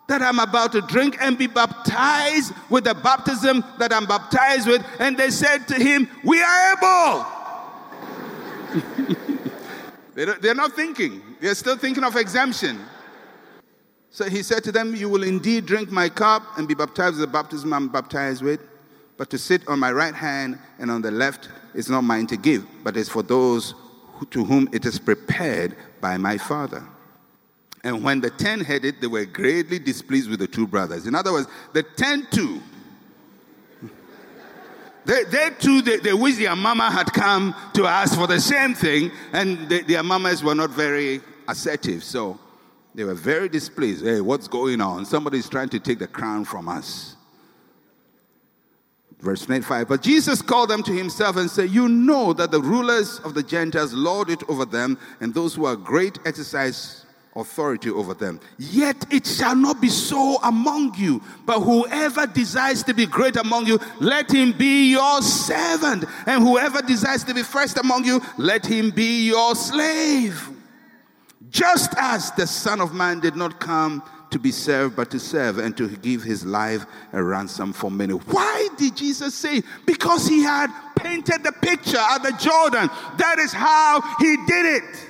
that 0.08 0.22
I'm 0.22 0.40
about 0.40 0.72
to 0.74 0.82
drink 0.82 1.18
and 1.22 1.38
be 1.38 1.48
baptized 1.48 2.54
with 2.70 2.84
the 2.84 2.94
baptism 2.94 3.64
that 3.80 3.94
I'm 3.94 4.06
baptized 4.06 4.68
with. 4.68 4.86
And 5.00 5.18
they 5.18 5.30
said 5.30 5.68
to 5.70 5.76
him, 5.76 6.10
We 6.24 6.42
are 6.42 6.74
able. 6.74 7.26
they're 10.42 10.56
not 10.56 10.74
thinking, 10.74 11.22
they're 11.40 11.56
still 11.56 11.78
thinking 11.78 12.04
of 12.04 12.16
exemption. 12.16 12.80
So 14.10 14.30
he 14.30 14.44
said 14.44 14.64
to 14.66 14.72
them, 14.72 14.96
You 14.96 15.10
will 15.10 15.24
indeed 15.24 15.66
drink 15.66 15.90
my 15.90 16.10
cup 16.10 16.44
and 16.58 16.68
be 16.68 16.74
baptized 16.74 17.18
with 17.18 17.22
the 17.22 17.34
baptism 17.34 17.74
I'm 17.74 17.88
baptized 17.88 18.44
with. 18.44 18.60
But 19.24 19.30
to 19.30 19.38
sit 19.38 19.66
on 19.70 19.80
my 19.80 19.90
right 19.90 20.14
hand 20.14 20.60
and 20.80 20.92
on 20.92 21.02
the 21.02 21.10
left 21.10 21.48
is 21.74 21.90
not 21.90 22.02
mine 22.02 22.28
to 22.28 22.36
give, 22.36 22.68
but 22.84 22.98
is 22.98 23.08
for 23.08 23.24
those 23.24 23.74
to 24.32 24.44
whom 24.44 24.68
it 24.74 24.86
is 24.86 25.00
prepared 25.00 25.78
by 26.02 26.18
my 26.18 26.38
Father. 26.38 26.84
And 27.86 28.04
when 28.04 28.20
the 28.20 28.30
ten 28.32 28.60
heard 28.60 28.84
it, 28.84 29.00
they 29.00 29.08
were 29.08 29.24
greatly 29.24 29.80
displeased 29.80 30.30
with 30.30 30.40
the 30.40 30.48
two 30.48 30.68
brothers. 30.68 31.08
In 31.08 31.16
other 31.16 31.32
words, 31.32 31.48
the 31.72 31.84
ten 31.84 32.28
too. 32.32 32.62
They, 35.06 35.24
they 35.24 35.52
too, 35.58 35.82
they, 35.82 36.00
they 36.00 36.14
wish 36.14 36.36
their 36.36 36.58
mama 36.58 36.92
had 36.92 37.14
come 37.14 37.56
to 37.76 37.88
ask 37.88 38.16
for 38.16 38.28
the 38.28 38.42
same 38.42 38.74
thing, 38.74 39.10
and 39.32 39.70
they, 39.70 39.84
their 39.84 40.04
mamas 40.04 40.44
were 40.44 40.54
not 40.54 40.72
very 40.72 41.22
assertive. 41.48 42.04
So 42.04 42.38
they 42.94 43.06
were 43.06 43.14
very 43.14 43.48
displeased. 43.48 44.04
Hey, 44.04 44.20
what's 44.20 44.50
going 44.50 44.82
on? 44.82 45.06
Somebody's 45.06 45.48
trying 45.48 45.70
to 45.70 45.80
take 45.80 46.00
the 46.00 46.08
crown 46.08 46.44
from 46.44 46.68
us. 46.68 47.13
Verse 49.24 49.46
25. 49.46 49.88
But 49.88 50.02
Jesus 50.02 50.42
called 50.42 50.70
them 50.70 50.84
to 50.84 50.92
himself 50.92 51.38
and 51.38 51.50
said, 51.50 51.70
You 51.70 51.88
know 51.88 52.34
that 52.34 52.52
the 52.52 52.62
rulers 52.62 53.20
of 53.20 53.34
the 53.34 53.42
Gentiles 53.42 53.94
lord 53.94 54.30
it 54.30 54.44
over 54.50 54.66
them, 54.66 55.00
and 55.22 55.34
those 55.34 55.56
who 55.56 55.64
are 55.66 55.78
great 55.78 56.20
exercise 56.26 57.06
authority 57.34 57.90
over 57.90 58.14
them. 58.14 58.42
Yet 58.60 59.06
it 59.12 59.26
shall 59.26 59.56
not 59.56 59.80
be 59.80 59.88
so 59.88 60.38
among 60.44 60.96
you, 60.96 61.22
but 61.46 61.62
whoever 61.62 62.28
desires 62.28 62.84
to 62.84 62.94
be 62.94 63.06
great 63.06 63.38
among 63.38 63.66
you, 63.66 63.80
let 64.02 64.30
him 64.30 64.52
be 64.52 64.92
your 64.92 65.22
servant. 65.22 66.04
And 66.28 66.44
whoever 66.44 66.82
desires 66.82 67.24
to 67.24 67.34
be 67.34 67.44
first 67.44 67.78
among 67.78 68.04
you, 68.04 68.22
let 68.38 68.66
him 68.66 68.92
be 68.92 69.28
your 69.28 69.56
slave. 69.56 70.50
Just 71.50 71.94
as 71.98 72.30
the 72.32 72.46
Son 72.46 72.82
of 72.82 72.94
Man 72.94 73.22
did 73.22 73.38
not 73.38 73.62
come 73.62 74.04
to 74.34 74.40
be 74.40 74.52
served, 74.52 74.96
but 74.96 75.10
to 75.12 75.20
serve 75.20 75.60
and 75.60 75.78
to 75.78 75.88
give 75.88 76.24
his 76.24 76.46
life 76.46 76.86
a 77.14 77.24
ransom 77.24 77.72
for 77.72 77.90
many. 77.90 78.14
Why 78.14 78.68
did 78.78 78.98
Jesus 78.98 79.34
say? 79.34 79.62
Because 79.86 80.28
he 80.28 80.42
had 80.42 80.70
painted 80.96 81.44
the 81.44 81.52
picture 81.52 81.98
at 81.98 82.24
the 82.24 82.32
Jordan. 82.32 82.90
That 83.18 83.38
is 83.40 83.54
how 83.54 84.02
he 84.20 84.36
did 84.46 84.84
it. 84.84 85.08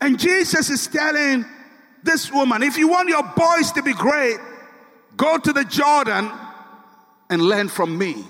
And 0.00 0.18
Jesus 0.18 0.70
is 0.70 0.86
telling 0.86 1.44
this 2.02 2.32
woman 2.32 2.62
if 2.62 2.76
you 2.76 2.88
want 2.88 3.08
your 3.08 3.22
boys 3.22 3.70
to 3.72 3.82
be 3.82 3.92
great, 3.92 4.38
go 5.16 5.38
to 5.38 5.52
the 5.52 5.64
Jordan 5.64 6.30
and 7.30 7.42
learn 7.42 7.68
from 7.68 7.96
me. 7.96 8.24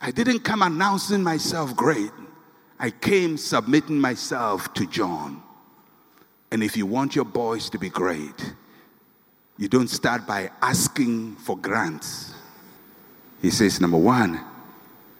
I 0.00 0.10
didn't 0.10 0.40
come 0.40 0.62
announcing 0.62 1.22
myself 1.22 1.74
great, 1.74 2.10
I 2.78 2.90
came 2.90 3.36
submitting 3.36 3.98
myself 3.98 4.72
to 4.74 4.86
John. 4.86 5.42
And 6.52 6.62
if 6.62 6.76
you 6.76 6.86
want 6.86 7.14
your 7.14 7.24
boys 7.24 7.70
to 7.70 7.78
be 7.78 7.88
great, 7.88 8.54
you 9.56 9.68
don't 9.68 9.88
start 9.88 10.26
by 10.26 10.50
asking 10.62 11.36
for 11.36 11.56
grants. 11.56 12.34
He 13.40 13.50
says, 13.50 13.80
number 13.80 13.96
one, 13.96 14.40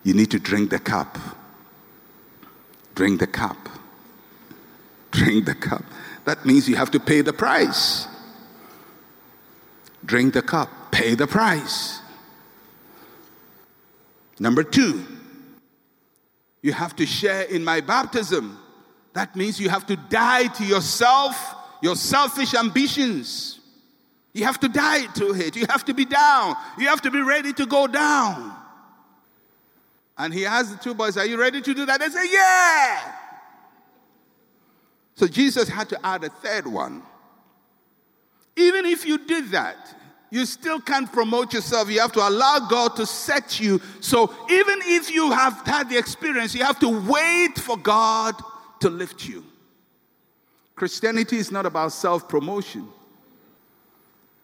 you 0.03 0.14
need 0.14 0.31
to 0.31 0.38
drink 0.38 0.71
the 0.71 0.79
cup. 0.79 1.19
Drink 2.95 3.21
the 3.21 3.27
cup. 3.27 3.69
Drink 5.11 5.47
the 5.47 5.55
cup. 5.55 5.85
That 6.25 6.45
means 6.45 6.69
you 6.69 6.77
have 6.77 6.90
to 6.93 7.01
pay 7.01 7.21
the 7.23 7.33
price. 7.33 8.07
Drink 10.05 10.35
the 10.35 10.43
cup, 10.43 10.69
pay 10.90 11.14
the 11.14 11.27
price. 11.27 12.01
Number 14.38 14.62
two, 14.62 15.05
you 16.62 16.73
have 16.73 16.97
to 16.97 17.07
share 17.07 17.43
in 17.43 17.64
my 17.64 17.81
baptism. 17.81 18.59
That 19.12 19.35
means 19.35 19.61
you 19.61 19.68
have 19.68 19.87
to 19.87 19.96
die 19.96 20.46
to 20.46 20.64
yourself, 20.64 21.55
your 21.83 21.96
selfish 21.96 22.55
ambitions. 22.55 23.61
You 24.33 24.44
have 24.44 24.61
to 24.61 24.68
die 24.68 25.07
to 25.14 25.35
it. 25.35 25.57
You 25.57 25.66
have 25.68 25.85
to 25.87 25.94
be 25.94 26.05
down. 26.05 26.55
You 26.79 26.87
have 26.88 27.03
to 27.03 27.11
be 27.11 27.20
ready 27.20 27.53
to 27.55 27.66
go 27.66 27.87
down. 27.87 28.57
And 30.16 30.33
he 30.33 30.46
asked 30.46 30.70
the 30.70 30.79
two 30.79 30.94
boys, 30.94 31.16
Are 31.16 31.27
you 31.27 31.40
ready 31.40 31.61
to 31.61 31.75
do 31.75 31.87
that? 31.87 31.99
They 31.99 32.09
say, 32.09 32.31
Yeah. 32.31 33.12
So 35.16 35.27
Jesus 35.27 35.68
had 35.68 35.88
to 35.88 36.07
add 36.07 36.25
a 36.25 36.29
third 36.29 36.66
one. 36.66 37.03
Even 38.57 38.87
if 38.87 39.05
you 39.05 39.18
did 39.18 39.51
that, 39.51 39.96
you 40.31 40.46
still 40.46 40.81
can't 40.81 41.12
promote 41.12 41.53
yourself. 41.53 41.90
You 41.90 42.01
have 42.01 42.12
to 42.12 42.27
allow 42.27 42.68
God 42.70 42.94
to 42.96 43.07
set 43.07 43.59
you. 43.59 43.81
So 44.01 44.33
even 44.49 44.79
if 44.85 45.11
you 45.11 45.33
have 45.33 45.66
had 45.66 45.90
the 45.90 45.99
experience, 45.99 46.55
you 46.55 46.64
have 46.64 46.79
to 46.81 46.88
wait 46.88 47.59
for 47.59 47.77
God 47.77 48.35
to 48.81 48.90
lift 48.90 49.27
you. 49.29 49.45
Christianity 50.75 51.37
is 51.37 51.51
not 51.51 51.66
about 51.66 51.93
self 51.93 52.29
promotion, 52.29 52.88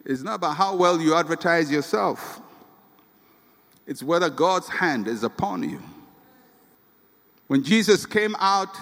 it's 0.05 0.23
not 0.23 0.35
about 0.37 0.57
how 0.57 0.77
well 0.77 1.01
you 1.01 1.15
advertise 1.15 1.71
yourself, 1.71 2.41
it's 3.87 4.03
whether 4.03 4.31
God's 4.31 4.69
hand 4.69 5.09
is 5.09 5.23
upon 5.23 5.69
you. 5.69 5.83
When 7.47 7.63
Jesus 7.63 8.07
came 8.07 8.35
out 8.39 8.77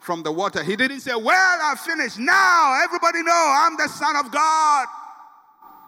from 0.00 0.22
the 0.22 0.32
water, 0.32 0.62
he 0.62 0.76
didn't 0.76 1.00
say, 1.00 1.14
Well, 1.14 1.58
I 1.62 1.74
finished. 1.76 2.18
Now 2.18 2.80
everybody 2.84 3.22
know 3.22 3.54
I'm 3.56 3.76
the 3.76 3.88
Son 3.88 4.16
of 4.16 4.30
God. 4.32 4.86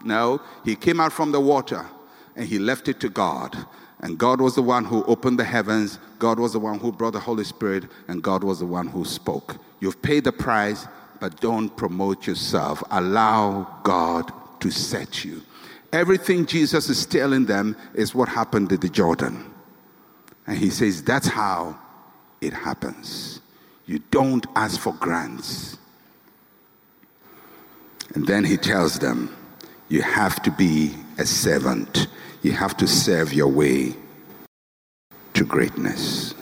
No, 0.04 0.40
he 0.64 0.76
came 0.76 1.00
out 1.00 1.12
from 1.12 1.32
the 1.32 1.40
water 1.40 1.84
and 2.36 2.46
he 2.46 2.58
left 2.58 2.88
it 2.88 3.00
to 3.00 3.08
God 3.08 3.56
and 4.00 4.16
God 4.16 4.40
was 4.40 4.54
the 4.54 4.62
one 4.62 4.84
who 4.84 5.04
opened 5.04 5.38
the 5.38 5.44
heavens, 5.44 5.98
God 6.18 6.38
was 6.38 6.52
the 6.52 6.60
one 6.60 6.78
who 6.78 6.92
brought 6.92 7.14
the 7.14 7.20
Holy 7.20 7.44
Spirit, 7.44 7.84
and 8.06 8.22
God 8.22 8.44
was 8.44 8.60
the 8.60 8.66
one 8.66 8.86
who 8.86 9.04
spoke. 9.04 9.56
You've 9.80 10.00
paid 10.02 10.24
the 10.24 10.32
price, 10.32 10.86
but 11.20 11.40
don't 11.40 11.76
promote 11.76 12.26
yourself. 12.26 12.82
Allow 12.90 13.80
God 13.82 14.32
to 14.60 14.70
set 14.70 15.24
you. 15.24 15.42
Everything 15.92 16.46
Jesus 16.46 16.88
is 16.88 17.06
telling 17.06 17.46
them 17.46 17.76
is 17.94 18.14
what 18.14 18.28
happened 18.28 18.70
in 18.70 18.80
the 18.80 18.88
Jordan. 18.88 19.52
And 20.46 20.56
he 20.56 20.70
says 20.70 21.02
that's 21.02 21.28
how 21.28 21.78
it 22.40 22.52
happens. 22.52 23.40
You 23.86 24.00
don't 24.10 24.46
ask 24.54 24.78
for 24.78 24.92
grants. 24.94 25.78
And 28.14 28.26
then 28.26 28.44
he 28.44 28.56
tells 28.56 28.98
them, 28.98 29.34
you 29.88 30.02
have 30.02 30.42
to 30.42 30.50
be 30.50 30.94
a 31.16 31.24
servant 31.24 32.06
you 32.42 32.52
have 32.52 32.76
to 32.76 32.86
serve 32.86 33.32
your 33.32 33.48
way 33.48 33.94
to 35.34 35.44
greatness. 35.44 36.34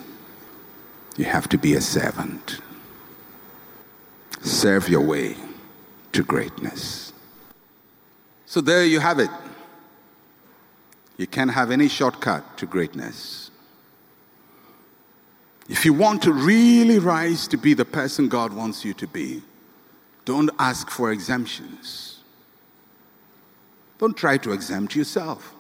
You 1.17 1.25
have 1.25 1.49
to 1.49 1.59
be 1.59 1.75
a 1.75 1.81
servant. 1.81 2.61
Serve 4.43 4.89
your 4.89 5.01
way 5.01 5.37
to 6.13 6.23
greatness. 6.23 7.13
So 8.45 8.61
there 8.61 8.85
you 8.85 9.01
have 9.01 9.19
it. 9.19 9.31
You 11.17 11.27
can't 11.27 11.51
have 11.51 11.71
any 11.71 11.89
shortcut 11.89 12.59
to 12.59 12.67
greatness. 12.67 13.51
If 15.69 15.85
you 15.85 15.95
want 15.95 16.23
to 16.23 16.33
really 16.33 16.99
rise 16.99 17.49
to 17.49 17.57
be 17.57 17.75
the 17.75 17.85
person 17.85 18.29
God 18.29 18.53
wants 18.53 18.85
you 18.85 18.95
to 18.95 19.07
be, 19.07 19.43
don't 20.25 20.51
ask 20.59 20.91
for 20.91 21.11
exemptions. 21.11 22.21
Don't 23.99 24.17
try 24.17 24.37
to 24.39 24.53
exempt 24.53 24.95
yourself. 24.95 25.56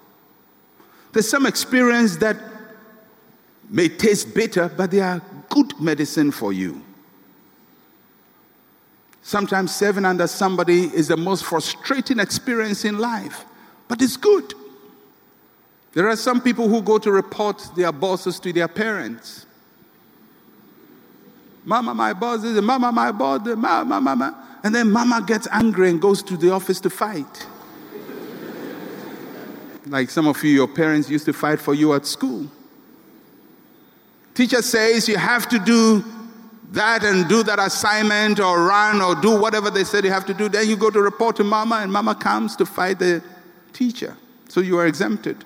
There's 1.16 1.30
some 1.30 1.46
experience 1.46 2.18
that 2.18 2.36
may 3.70 3.88
taste 3.88 4.34
bitter, 4.34 4.68
but 4.68 4.90
they 4.90 5.00
are 5.00 5.22
good 5.48 5.80
medicine 5.80 6.30
for 6.30 6.52
you. 6.52 6.84
Sometimes 9.22 9.74
serving 9.74 10.04
under 10.04 10.26
somebody 10.26 10.94
is 10.94 11.08
the 11.08 11.16
most 11.16 11.46
frustrating 11.46 12.20
experience 12.20 12.84
in 12.84 12.98
life, 12.98 13.46
but 13.88 14.02
it's 14.02 14.18
good. 14.18 14.52
There 15.94 16.06
are 16.06 16.16
some 16.16 16.38
people 16.38 16.68
who 16.68 16.82
go 16.82 16.98
to 16.98 17.10
report 17.10 17.66
their 17.74 17.92
bosses 17.92 18.38
to 18.40 18.52
their 18.52 18.68
parents. 18.68 19.46
Mama, 21.64 21.94
my 21.94 22.12
boss 22.12 22.44
is 22.44 22.60
mama, 22.60 22.92
my 22.92 23.10
boss, 23.10 23.40
mama, 23.42 24.02
mama. 24.02 24.58
And 24.62 24.74
then 24.74 24.92
mama 24.92 25.24
gets 25.26 25.48
angry 25.50 25.88
and 25.88 25.98
goes 25.98 26.22
to 26.24 26.36
the 26.36 26.50
office 26.50 26.78
to 26.80 26.90
fight. 26.90 27.46
Like 29.86 30.10
some 30.10 30.26
of 30.26 30.42
you, 30.42 30.50
your 30.50 30.68
parents 30.68 31.08
used 31.08 31.24
to 31.26 31.32
fight 31.32 31.60
for 31.60 31.74
you 31.74 31.94
at 31.94 32.06
school. 32.06 32.50
Teacher 34.34 34.60
says 34.60 35.08
you 35.08 35.16
have 35.16 35.48
to 35.48 35.58
do 35.58 36.04
that 36.72 37.04
and 37.04 37.28
do 37.28 37.42
that 37.44 37.58
assignment 37.58 38.40
or 38.40 38.66
run 38.66 39.00
or 39.00 39.14
do 39.14 39.40
whatever 39.40 39.70
they 39.70 39.84
said 39.84 40.04
you 40.04 40.10
have 40.10 40.26
to 40.26 40.34
do. 40.34 40.48
Then 40.48 40.68
you 40.68 40.76
go 40.76 40.90
to 40.90 41.00
report 41.00 41.36
to 41.36 41.44
mama, 41.44 41.76
and 41.76 41.92
mama 41.92 42.14
comes 42.14 42.56
to 42.56 42.66
fight 42.66 42.98
the 42.98 43.22
teacher. 43.72 44.16
So 44.48 44.60
you 44.60 44.78
are 44.78 44.86
exempted. 44.86 45.44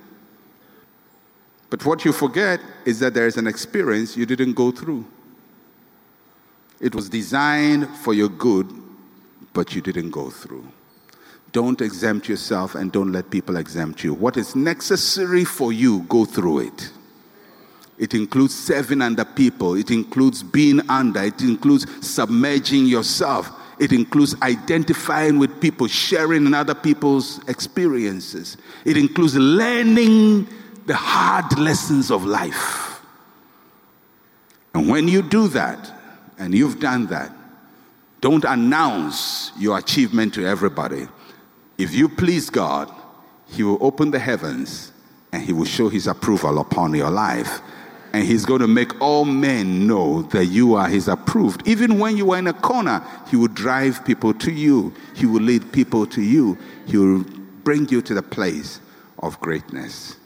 But 1.68 1.84
what 1.84 2.04
you 2.04 2.12
forget 2.12 2.60
is 2.84 2.98
that 3.00 3.14
there 3.14 3.26
is 3.26 3.36
an 3.36 3.46
experience 3.46 4.16
you 4.16 4.26
didn't 4.26 4.54
go 4.54 4.72
through. 4.72 5.06
It 6.80 6.94
was 6.94 7.08
designed 7.08 7.88
for 7.98 8.14
your 8.14 8.28
good, 8.28 8.72
but 9.52 9.74
you 9.74 9.82
didn't 9.82 10.10
go 10.10 10.30
through. 10.30 10.66
Don't 11.52 11.80
exempt 11.80 12.28
yourself 12.28 12.74
and 12.74 12.92
don't 12.92 13.12
let 13.12 13.30
people 13.30 13.56
exempt 13.56 14.04
you. 14.04 14.14
What 14.14 14.36
is 14.36 14.54
necessary 14.54 15.44
for 15.44 15.72
you, 15.72 16.00
go 16.08 16.24
through 16.24 16.60
it. 16.60 16.92
It 17.98 18.14
includes 18.14 18.54
serving 18.54 19.02
under 19.02 19.24
people, 19.24 19.74
it 19.74 19.90
includes 19.90 20.42
being 20.42 20.80
under, 20.88 21.22
it 21.22 21.42
includes 21.42 21.86
submerging 22.06 22.86
yourself, 22.86 23.50
it 23.78 23.92
includes 23.92 24.34
identifying 24.40 25.38
with 25.38 25.60
people, 25.60 25.86
sharing 25.86 26.46
in 26.46 26.54
other 26.54 26.74
people's 26.74 27.46
experiences, 27.48 28.56
it 28.86 28.96
includes 28.96 29.36
learning 29.36 30.48
the 30.86 30.96
hard 30.96 31.58
lessons 31.58 32.10
of 32.10 32.24
life. 32.24 33.02
And 34.72 34.88
when 34.88 35.08
you 35.08 35.20
do 35.20 35.48
that, 35.48 35.92
and 36.38 36.54
you've 36.54 36.80
done 36.80 37.06
that, 37.08 37.32
Don't 38.20 38.44
announce 38.44 39.50
your 39.58 39.78
achievement 39.78 40.34
to 40.34 40.46
everybody. 40.46 41.08
If 41.80 41.94
you 41.94 42.10
please 42.10 42.50
God, 42.50 42.94
He 43.46 43.62
will 43.62 43.78
open 43.80 44.10
the 44.10 44.18
heavens 44.18 44.92
and 45.32 45.42
He 45.42 45.54
will 45.54 45.64
show 45.64 45.88
His 45.88 46.06
approval 46.06 46.58
upon 46.58 46.92
your 46.94 47.10
life. 47.10 47.62
And 48.12 48.22
He's 48.24 48.44
going 48.44 48.60
to 48.60 48.68
make 48.68 49.00
all 49.00 49.24
men 49.24 49.86
know 49.86 50.22
that 50.24 50.44
you 50.44 50.74
are 50.74 50.88
His 50.88 51.08
approved. 51.08 51.66
Even 51.66 51.98
when 51.98 52.18
you 52.18 52.32
are 52.32 52.38
in 52.38 52.48
a 52.48 52.52
corner, 52.52 53.02
He 53.28 53.36
will 53.36 53.48
drive 53.48 54.04
people 54.04 54.34
to 54.34 54.52
you, 54.52 54.92
He 55.14 55.24
will 55.24 55.40
lead 55.40 55.72
people 55.72 56.04
to 56.08 56.20
you, 56.20 56.58
He 56.86 56.98
will 56.98 57.24
bring 57.64 57.88
you 57.88 58.02
to 58.02 58.12
the 58.12 58.22
place 58.22 58.80
of 59.18 59.40
greatness. 59.40 60.16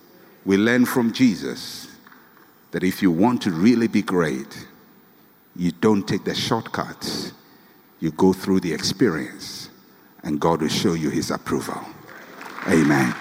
We 0.44 0.56
learn 0.56 0.86
from 0.86 1.12
Jesus 1.12 1.86
that 2.72 2.82
if 2.82 3.00
you 3.00 3.12
want 3.12 3.42
to 3.42 3.52
really 3.52 3.86
be 3.86 4.02
great, 4.02 4.66
you 5.54 5.70
don't 5.70 6.06
take 6.06 6.24
the 6.24 6.34
shortcuts, 6.34 7.32
you 8.00 8.10
go 8.10 8.32
through 8.32 8.58
the 8.58 8.72
experience, 8.72 9.63
and 10.24 10.40
God 10.40 10.62
will 10.62 10.68
show 10.68 10.94
you 10.94 11.10
His 11.10 11.30
approval. 11.30 11.80
Amen. 12.66 13.14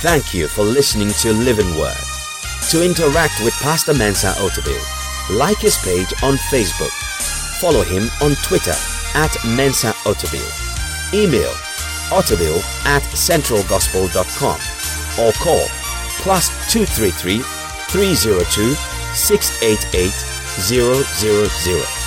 Thank 0.00 0.32
you 0.32 0.46
for 0.46 0.62
listening 0.62 1.10
to 1.10 1.32
Living 1.32 1.68
Word. 1.76 1.92
To 2.70 2.84
interact 2.84 3.40
with 3.42 3.52
Pastor 3.54 3.94
Mensa 3.94 4.28
Otabil, 4.38 5.36
like 5.36 5.58
his 5.58 5.76
page 5.78 6.12
on 6.22 6.36
Facebook. 6.52 6.92
Follow 7.60 7.82
him 7.82 8.08
on 8.22 8.36
Twitter 8.44 8.74
at 9.14 9.36
Mensa 9.44 9.90
Otabil. 10.04 10.46
Email 11.12 11.52
otabil 12.10 12.56
at 12.84 13.02
centralgospel.com 13.14 14.58
or 15.18 15.32
call 15.32 15.66
plus 16.22 16.48
233 16.72 17.42
302 17.88 18.74
688 19.14 20.12
000. 20.60 21.97